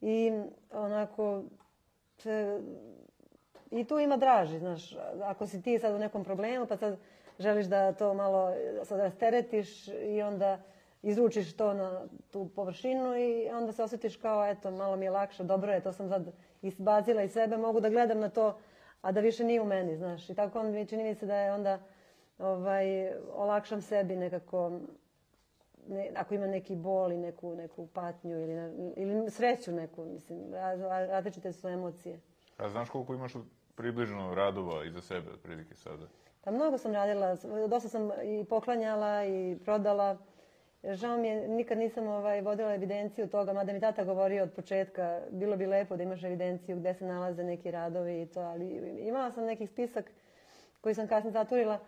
[0.01, 0.33] i
[0.73, 1.43] onako
[2.23, 2.61] te,
[3.71, 6.99] i tu ima draži, znaš, ako si ti sad u nekom problemu pa sad
[7.39, 8.53] želiš da to malo
[8.85, 10.59] sad rasteretiš i onda
[11.03, 15.45] izručiš to na tu površinu i onda se osjetiš kao, eto, malo mi je lakše,
[15.45, 16.33] dobro je, to sam sad
[16.63, 18.59] izbacila iz sebe, mogu da gledam na to,
[19.03, 20.31] a da više nije u meni, znaš.
[20.31, 21.79] I tako onda mi čini mi se da je onda
[22.39, 24.81] ovaj, olakšam sebi nekako,
[25.89, 30.81] ne, ako ima neki bol i neku, neku patnju ili, ili sreću neku, mislim, raz-
[30.81, 32.21] raz- različite su emocije.
[32.57, 33.33] A znaš koliko imaš
[33.75, 36.07] približno radova iza sebe, otprilike sada?
[36.45, 37.37] Pa mnogo sam radila,
[37.69, 40.19] dosta sam i poklanjala i prodala.
[40.85, 45.21] Žao mi je, nikad nisam ovaj, vodila evidenciju toga, mada mi tata govorio od početka,
[45.31, 48.67] bilo bi lepo da imaš evidenciju gde se nalaze neki radovi i to, ali
[48.99, 50.11] imala sam neki spisak
[50.81, 51.79] koji sam kasnije zaturila,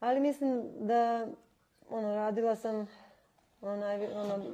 [0.00, 1.26] ali mislim da
[1.90, 2.88] ono, radila sam
[3.60, 4.44] ono, naj, ono,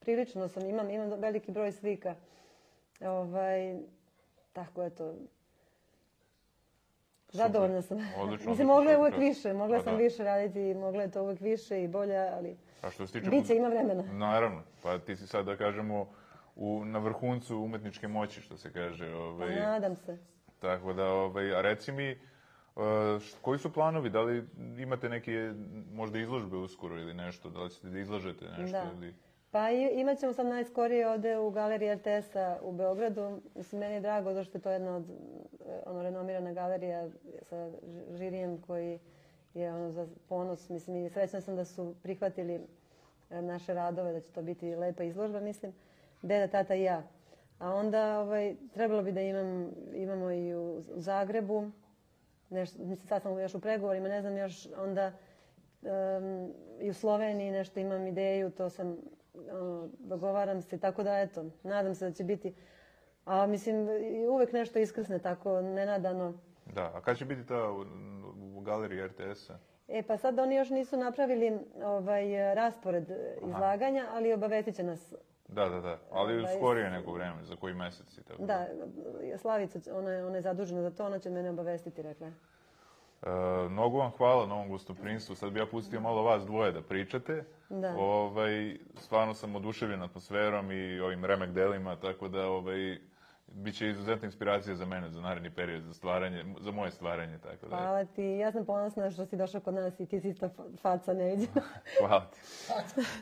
[0.00, 2.14] prilično sam, imam, imam veliki broj slika.
[3.00, 3.76] Ovaj,
[4.52, 5.14] tako eto,
[7.32, 7.98] Zadovoljna sam.
[8.20, 9.98] Odlično, Mislim, mogla je uvek više, mogla Pa sam da.
[9.98, 13.30] više raditi, mogla je to uvek više i bolje, ali A što se tiče...
[13.30, 14.02] Biće, ima vremena.
[14.02, 16.08] Naravno, pa ti si sad, da kažemo,
[16.56, 19.10] u, na vrhuncu umetničke moći, što se kaže.
[19.10, 20.18] pa Ovaj, nadam se.
[20.58, 22.18] Tako da, ovaj, a reci mi,
[23.20, 24.10] š- koji su planovi?
[24.10, 24.44] Da li
[24.78, 25.52] imate neke
[25.92, 27.50] možda izložbe uskoro ili nešto?
[27.50, 28.78] Da li ćete da izlažete nešto?
[28.78, 28.90] Da.
[28.96, 29.14] Ili...
[29.52, 33.40] Pa imat ćemo sad najskorije ovde u galeriji RTS-a u Beogradu.
[33.54, 37.08] Mislim, meni je drago zato što je to jedna od eh, ono, renomirana galerija
[37.42, 37.70] sa
[38.10, 38.98] žirijem koji
[39.54, 40.68] je ono za ponos.
[40.68, 42.60] Mislim, i srećna sam da su prihvatili
[43.30, 45.72] eh, naše radove, da će to biti lepa izložba, mislim.
[46.22, 47.02] Deda, tata i ja.
[47.58, 51.70] A onda ovaj, trebalo bi da imam, imamo i u, u Zagrebu.
[52.50, 55.12] Nešto, mislim, sad sam još u pregovorima, ne znam još onda
[55.82, 58.96] um, i u Sloveniji nešto imam ideju, to sam,
[59.98, 62.54] dogovaram se, tako da eto, nadam se da će biti,
[63.24, 63.88] a mislim
[64.30, 66.34] uvek nešto iskrsne tako nenadano.
[66.74, 67.84] Da, a kad će biti ta u,
[68.56, 69.58] u galeriji RTS-a?
[69.88, 73.04] E pa sad oni još nisu napravili ovaj raspored
[73.48, 75.14] izlaganja, ali obavestit će nas.
[75.48, 75.98] Da, da, da.
[76.10, 78.42] Ali Ovaj, skorije neko vreme, za koji mesec i tako.
[78.42, 78.66] Da,
[79.38, 82.32] Slavica, ona je, ona je zadužena za to, ona će mene obavestiti, rekla je.
[83.22, 83.28] E,
[83.68, 85.34] mnogo vam hvala na ovom gostoprinstvu.
[85.34, 87.44] Sad bi ja pustio malo vas dvoje da pričate.
[87.68, 87.94] Da.
[87.98, 92.98] Ovaj, stvarno sam oduševljen atmosferom i ovim remek delima, tako da ovaj,
[93.46, 97.66] bit će izuzetna inspiracija za mene za naredni period, za stvaranje, za moje stvaranje, tako
[97.68, 97.76] da.
[97.76, 100.76] Hvala ti, ja sam ponosna što si došao kod nas i ti si isto fa-
[100.80, 101.62] faca neviđena.
[102.00, 102.40] Hvala ti.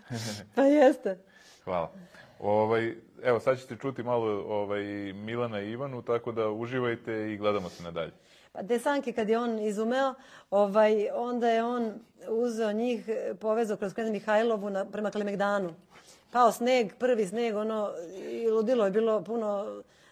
[0.54, 1.18] pa jeste.
[1.64, 1.92] Hvala.
[2.38, 4.82] Ovaj, evo, sad ćete čuti malo ovaj,
[5.12, 8.12] Milana i Ivanu, tako da uživajte i gledamo se nadalje.
[8.52, 10.14] Pa Desanke kad je on izumeo,
[10.50, 11.94] ovaj, onda je on
[12.28, 13.08] uzeo njih,
[13.40, 15.74] povezao kroz Kneza Mihajlovu na, prema Kalemegdanu.
[16.30, 17.90] Pao sneg, prvi sneg, ono,
[18.30, 19.66] i ludilo je bilo puno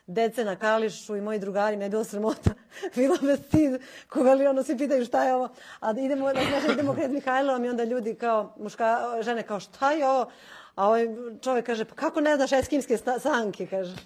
[0.06, 2.50] dece na kališu i moji drugari, ne je bilo sramota.
[2.96, 4.20] bilo me stid, ko
[4.50, 5.48] ono, svi pitaju šta je ovo.
[5.80, 9.92] A idemo, da znači, idemo kred Mihajlovom i onda ljudi kao, muška, žene kao, šta
[9.92, 10.30] je ovo?
[10.74, 11.08] A ovaj
[11.40, 13.96] čovjek kaže, pa kako ne znaš eskimske sanke, kaže.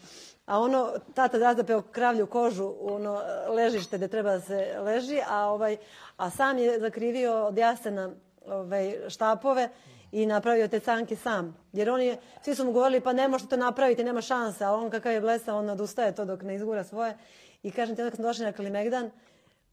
[0.47, 5.47] A ono, tata razapeo kravlju kožu u ono ležište gde treba da se leži, a
[5.47, 5.76] ovaj
[6.16, 8.11] a sam je zakrivio od jasena
[8.47, 9.68] ovaj štapove
[10.12, 11.57] i napravio te canke sam.
[11.72, 14.90] Jer oni, svi su mu govorili pa ne možete to napraviti, nema šanse, a on
[14.90, 17.16] kakav je blesa, on odustaje to dok ne izgura svoje.
[17.62, 19.11] I kažem ti, onda kad sam došla na Kalimegdan,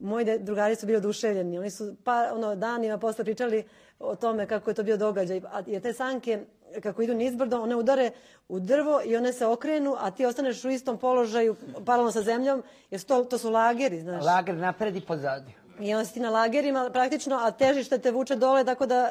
[0.00, 1.58] moji drugari su bili oduševljeni.
[1.58, 3.64] Oni su pa, ono, danima posle pričali
[3.98, 5.40] o tome kako je to bio događaj.
[5.44, 6.40] A, jer te sanke,
[6.80, 8.10] kako idu nizbrdo, one udare
[8.48, 12.62] u drvo i one se okrenu, a ti ostaneš u istom položaju, paralelno sa zemljom,
[12.90, 14.24] jer to, to su lageri, znaš.
[14.24, 15.52] Lager napred i pozadi.
[15.80, 19.10] I onda si ti na lagerima praktično, a težište te vuče dole, tako da...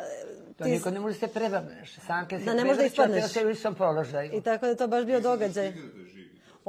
[0.58, 1.96] To ti- niko ne može se prevrneš.
[1.98, 3.26] Sanke se Da ne možeš da prevrću, a ti ispadneš.
[3.26, 4.32] ostaje u istom položaju.
[4.34, 5.74] I tako da to baš bio događaj.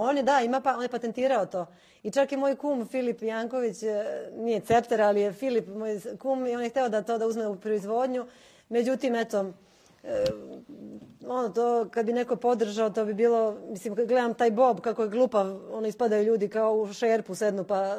[0.03, 1.67] On je, da, ima pa, on je patentirao to.
[2.03, 4.05] I čak i moj kum Filip Janković, e,
[4.37, 7.49] nije cepter, ali je Filip moj kum i on je hteo da to da uzme
[7.49, 8.27] u proizvodnju.
[8.69, 9.53] Međutim, eto,
[10.05, 10.25] e,
[11.27, 15.03] ono to, kad bi neko podržao, to bi bilo, mislim, kad gledam taj Bob, kako
[15.03, 17.97] je glupav, ono ispadaju ljudi kao u šerpu sednu, pa e,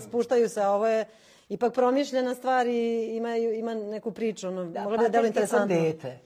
[0.00, 1.04] spuštaju se, a ovo je
[1.48, 5.76] ipak promišljena stvar i ima, ima neku priču, ono, da, bi da je interesantno.
[5.76, 6.18] dete.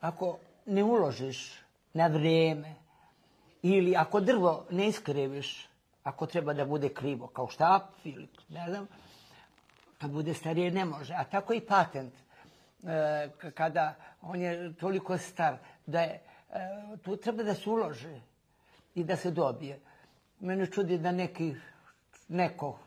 [0.00, 1.62] Ako ne uložiš
[1.92, 2.83] na vrijeme
[3.66, 5.68] ili ako drvo ne iskriviš,
[6.02, 8.86] ako treba da bude krivo, kao štap ili ne znam,
[9.98, 11.14] kad bude starije ne može.
[11.14, 12.12] A tako i patent.
[12.86, 15.56] E, kada on je toliko star
[15.86, 18.20] da je, e, tu treba da se uloži
[18.94, 19.80] i da se dobije.
[20.40, 21.54] Mene čudi da neki,
[22.28, 22.78] neko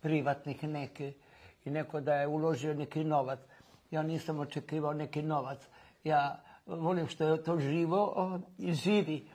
[0.00, 1.12] privatnik neki
[1.64, 3.38] i neko da je uložio neki novac.
[3.90, 5.60] Ja nisam očekivao neki novac.
[6.04, 9.28] Ja volim što je to živo i živi.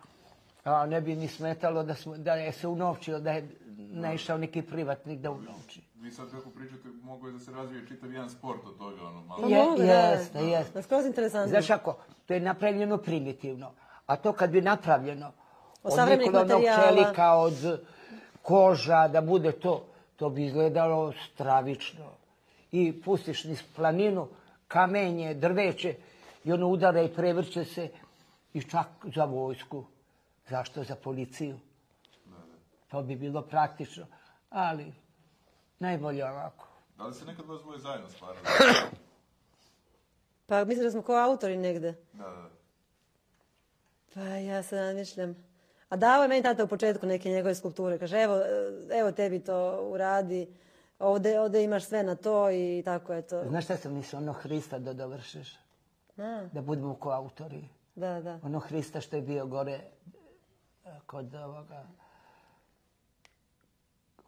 [0.67, 3.47] A ne bi ni smetalo da, smo, da je se unovčio, da je
[3.77, 5.81] naišao neki privatnik da unovči.
[5.95, 9.21] Vi sad kako pričate, mogu je da se razvije čitav jedan sport od toga, ono,
[9.21, 9.41] malo.
[9.41, 9.91] Pa Je- mogu, da, da.
[9.93, 10.73] jeste, jeste.
[10.73, 11.49] Da, skroz interesantno.
[11.49, 11.95] Znaš ako,
[12.25, 13.71] to je napravljeno primitivno.
[14.05, 15.31] A to kad bi napravljeno
[15.83, 15.93] Od
[16.33, 16.83] materijala.
[16.83, 17.79] čelika, od
[18.41, 22.05] koža, da bude to, to bi izgledalo stravično.
[22.71, 24.27] I pustiš niz planinu,
[24.67, 25.95] kamenje, drveće,
[26.43, 27.89] i ono udara i prevrće se,
[28.53, 29.83] i čak za vojsku.
[30.49, 30.83] Zašto?
[30.83, 31.59] Za policiju.
[32.87, 34.05] To bi bilo praktično.
[34.49, 34.93] Ali,
[35.79, 36.67] najbolje ovako.
[36.97, 38.39] Da li se nekad vas dvoje zajedno stvarali?
[40.45, 41.93] Pa mislim da smo kao autori negde.
[42.13, 42.49] da, da.
[44.13, 45.35] Pa ja se namišljam.
[45.89, 47.99] A dao je meni tata u početku neke njegove skulpture.
[47.99, 48.41] Kaže, evo,
[48.91, 50.47] evo tebi to uradi.
[50.99, 53.43] Ovde, ovde imaš sve na to i tako je to.
[53.43, 54.19] Znaš šta sam mislio?
[54.19, 55.55] Ono Hrista da dovršiš.
[56.17, 57.63] A, Da budemo ko autori.
[57.95, 58.39] da, da.
[58.43, 59.79] Ono Hrista što je bio gore
[61.05, 61.85] kod ovoga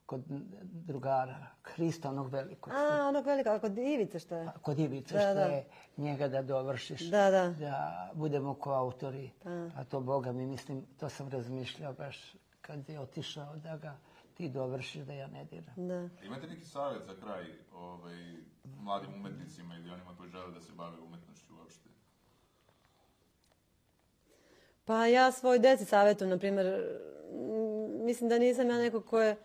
[0.09, 0.23] kod
[0.63, 1.47] drugara.
[1.63, 2.73] Hrista onog velikog.
[2.73, 4.47] A, onog velika, kod Ivice što je?
[4.61, 5.41] Kod Ivice Da, što da.
[5.41, 7.01] je njega da dovršiš.
[7.01, 7.49] Da, da.
[7.59, 9.31] Da budemo ko autori.
[9.43, 9.49] Pa.
[9.49, 13.97] A to Boga mi mislim, to sam razmišljao baš kad je otišao da ga
[14.33, 15.87] ti dovršiš da ja ne diram.
[15.87, 16.25] Da.
[16.25, 18.15] Imate neki savjet za kraj ovaj,
[18.63, 21.89] mladim umetnicima ili onima koji žele da se bave umetnošću uopšte?
[24.89, 26.83] Pa ja svoj deci savjetujem, na primjer,
[28.01, 29.35] mislim da nisam ja neko ko je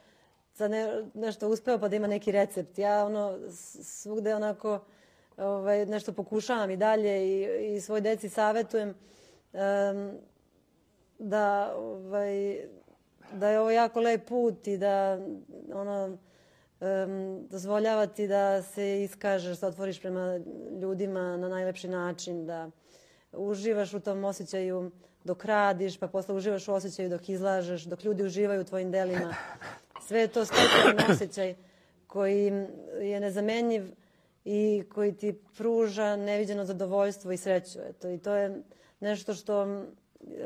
[0.53, 2.79] sad ne, nešto uspeo pa da ima neki recept.
[2.79, 3.39] Ja ono
[3.83, 4.81] svugde onako
[5.37, 10.19] ovaj, nešto pokušavam i dalje i, i svoj deci savjetujem um,
[11.19, 12.61] da, ovaj,
[13.33, 15.19] da je ovo jako lep put i da
[15.75, 16.19] ono,
[16.81, 20.41] um, dozvoljava ti da se iskažeš, da otvoriš prema
[20.81, 22.71] ljudima na najlepši način, da
[23.33, 24.91] uživaš u tom osjećaju
[25.25, 29.35] dok radiš, pa posle uživaš u osjećaju dok izlažeš, dok ljudi uživaju u tvojim delima.
[30.07, 31.55] Sve je to specijalni osjećaj
[32.07, 32.53] koji
[33.01, 33.85] je nezamenjiv
[34.45, 37.79] i koji ti pruža neviđeno zadovoljstvo i sreću.
[37.89, 38.63] Eto, I to je
[39.01, 39.85] nešto što,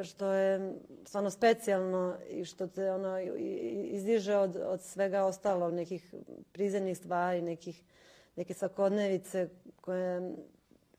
[0.02, 0.74] što je
[1.04, 3.20] stvarno specijalno i što te ono,
[3.90, 6.14] izdiže od, od svega ostalo, nekih
[6.52, 7.82] prizemnih stvari, nekih,
[8.36, 9.48] neke svakodnevice
[9.80, 10.34] koje,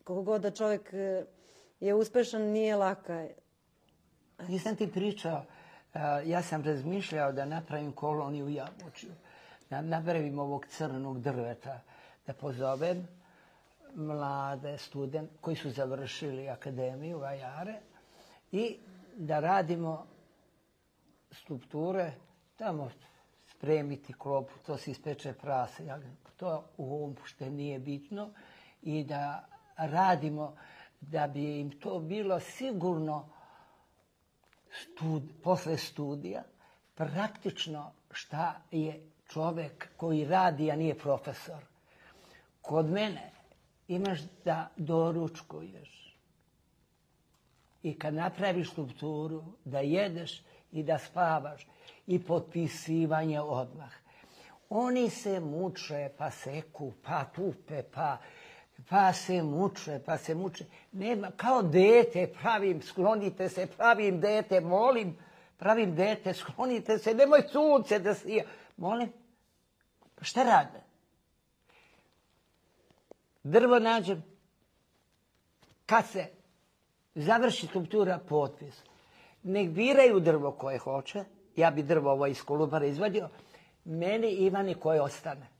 [0.03, 0.93] koliko god da čovjek
[1.79, 3.27] je uspešan, nije laka.
[4.47, 5.43] Nisam ti pričao,
[5.93, 9.11] eh, ja sam razmišljao da napravim koloniju u Jabučju.
[9.69, 11.81] Da napravim ovog crnog drveta,
[12.27, 13.07] da pozovem
[13.95, 17.79] mlade student koji su završili akademiju Vajare
[18.51, 18.77] i
[19.15, 20.05] da radimo
[21.31, 22.11] skulpture,
[22.55, 22.89] tamo
[23.47, 25.99] spremiti klopu, to se ispeče prase, ja,
[26.37, 28.29] to uopšte nije bitno.
[28.81, 29.45] I da
[29.77, 30.55] radimo
[31.01, 33.29] da bi im to bilo sigurno
[34.83, 36.43] stud, posle studija
[36.95, 39.01] praktično šta je
[39.31, 41.63] čovek koji radi, a nije profesor.
[42.61, 43.31] Kod mene
[43.87, 46.15] imaš da doručkuješ.
[47.83, 51.67] I kad napraviš skulpturu, da jedeš i da spavaš
[52.07, 53.93] i potpisivanje odmah.
[54.69, 58.17] Oni se muče, pa seku, pa tupe, pa
[58.89, 60.65] Pa se muče, pa se muče.
[60.91, 65.17] Nema, kao dete pravim, sklonite se, pravim dete, molim,
[65.57, 68.43] pravim dete, sklonite se, nemoj sunce da sija.
[68.77, 69.11] Molim,
[70.15, 70.83] pa šta rade?
[73.43, 74.23] Drvo nađem,
[75.85, 76.27] kad se
[77.15, 78.83] završi skulptura, potpis.
[79.43, 81.23] Nek biraju drvo koje hoće,
[81.55, 83.29] ja bi drvo ovo iz Kolubara izvadio,
[83.85, 85.58] meni Ivani koje ostane.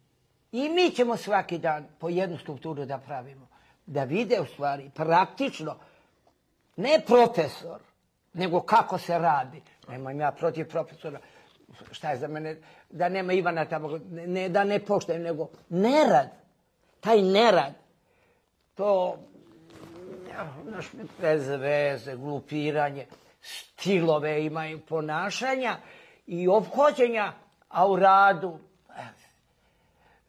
[0.52, 3.47] I mi ćemo svaki dan po jednu strukturu da pravimo.
[3.86, 5.76] Da vide u stvari praktično,
[6.76, 7.80] ne profesor,
[8.34, 9.62] nego kako se radi.
[9.88, 11.20] Nemam ja protiv profesora,
[11.91, 12.58] šta je za mene,
[12.89, 16.30] da nema Ivana tamo, ne, da ne poštajem, nego nerad.
[17.00, 17.74] Taj nerad,
[18.76, 19.18] to,
[20.30, 20.86] ja, znaš,
[21.22, 23.06] bez veze, glupiranje,
[23.41, 25.78] stilove imaju ponašanja
[26.28, 27.34] i obhođenja,
[27.70, 28.60] a u radu,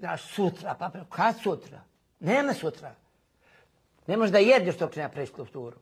[0.01, 1.81] Da, sutra, pa, pa kad sutra?
[2.21, 2.95] Nema sutra.
[4.07, 5.77] Ne možeš da jedeš dok ne napraviš skulpturu.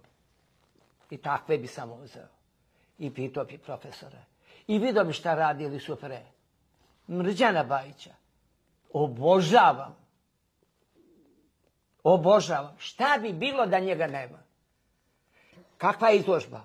[1.10, 2.26] I takve bi samo uzeo.
[2.98, 4.24] I pitao bi profesora.
[4.66, 6.22] I vidio bi šta radili su pre.
[7.08, 8.14] Mrđana Bajića.
[8.92, 9.96] Obožavam.
[12.02, 12.76] Obožavam.
[12.78, 14.38] Šta bi bilo da njega nema?
[15.78, 16.60] Kakva je izložba?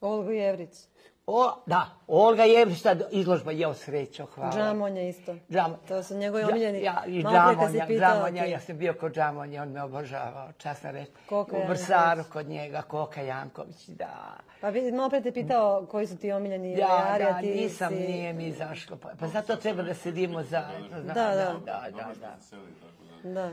[0.00, 0.88] Olgu Jevricu.
[1.34, 4.52] O, da, Olga Jevrišta izložba, jeo srećo, hvala.
[4.52, 5.34] Džamonja isto.
[5.50, 5.76] Džam.
[5.88, 6.82] To su njegovi omiljeni.
[6.82, 10.52] Ja, i Malo Džamonja, pitao Džamonja, ti- ja sam bio kod Džamonja, on me obožavao,
[10.52, 11.08] časna reč.
[11.26, 14.36] Koka U Vrsaru kod njega, Koka Janković, da.
[14.60, 17.98] Pa bi- malo pre te pitao koji su ti omiljeni Ja, da, ti nisam, si...
[17.98, 18.96] nije mi izašlo.
[18.96, 20.88] Pa, pa zato treba da sedimo zajedno.
[20.98, 21.34] Da, Da, da.
[21.34, 22.12] da, da, da,
[23.24, 23.30] da.
[23.32, 23.50] Da.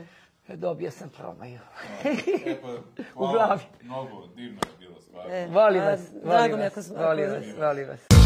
[0.48, 1.58] Dobio sam promaju.
[2.04, 2.68] E, pa,
[3.16, 3.60] U glavi.
[3.82, 4.79] Mnogo, divno je
[5.50, 8.19] Molim vas, molim vas, molim vas.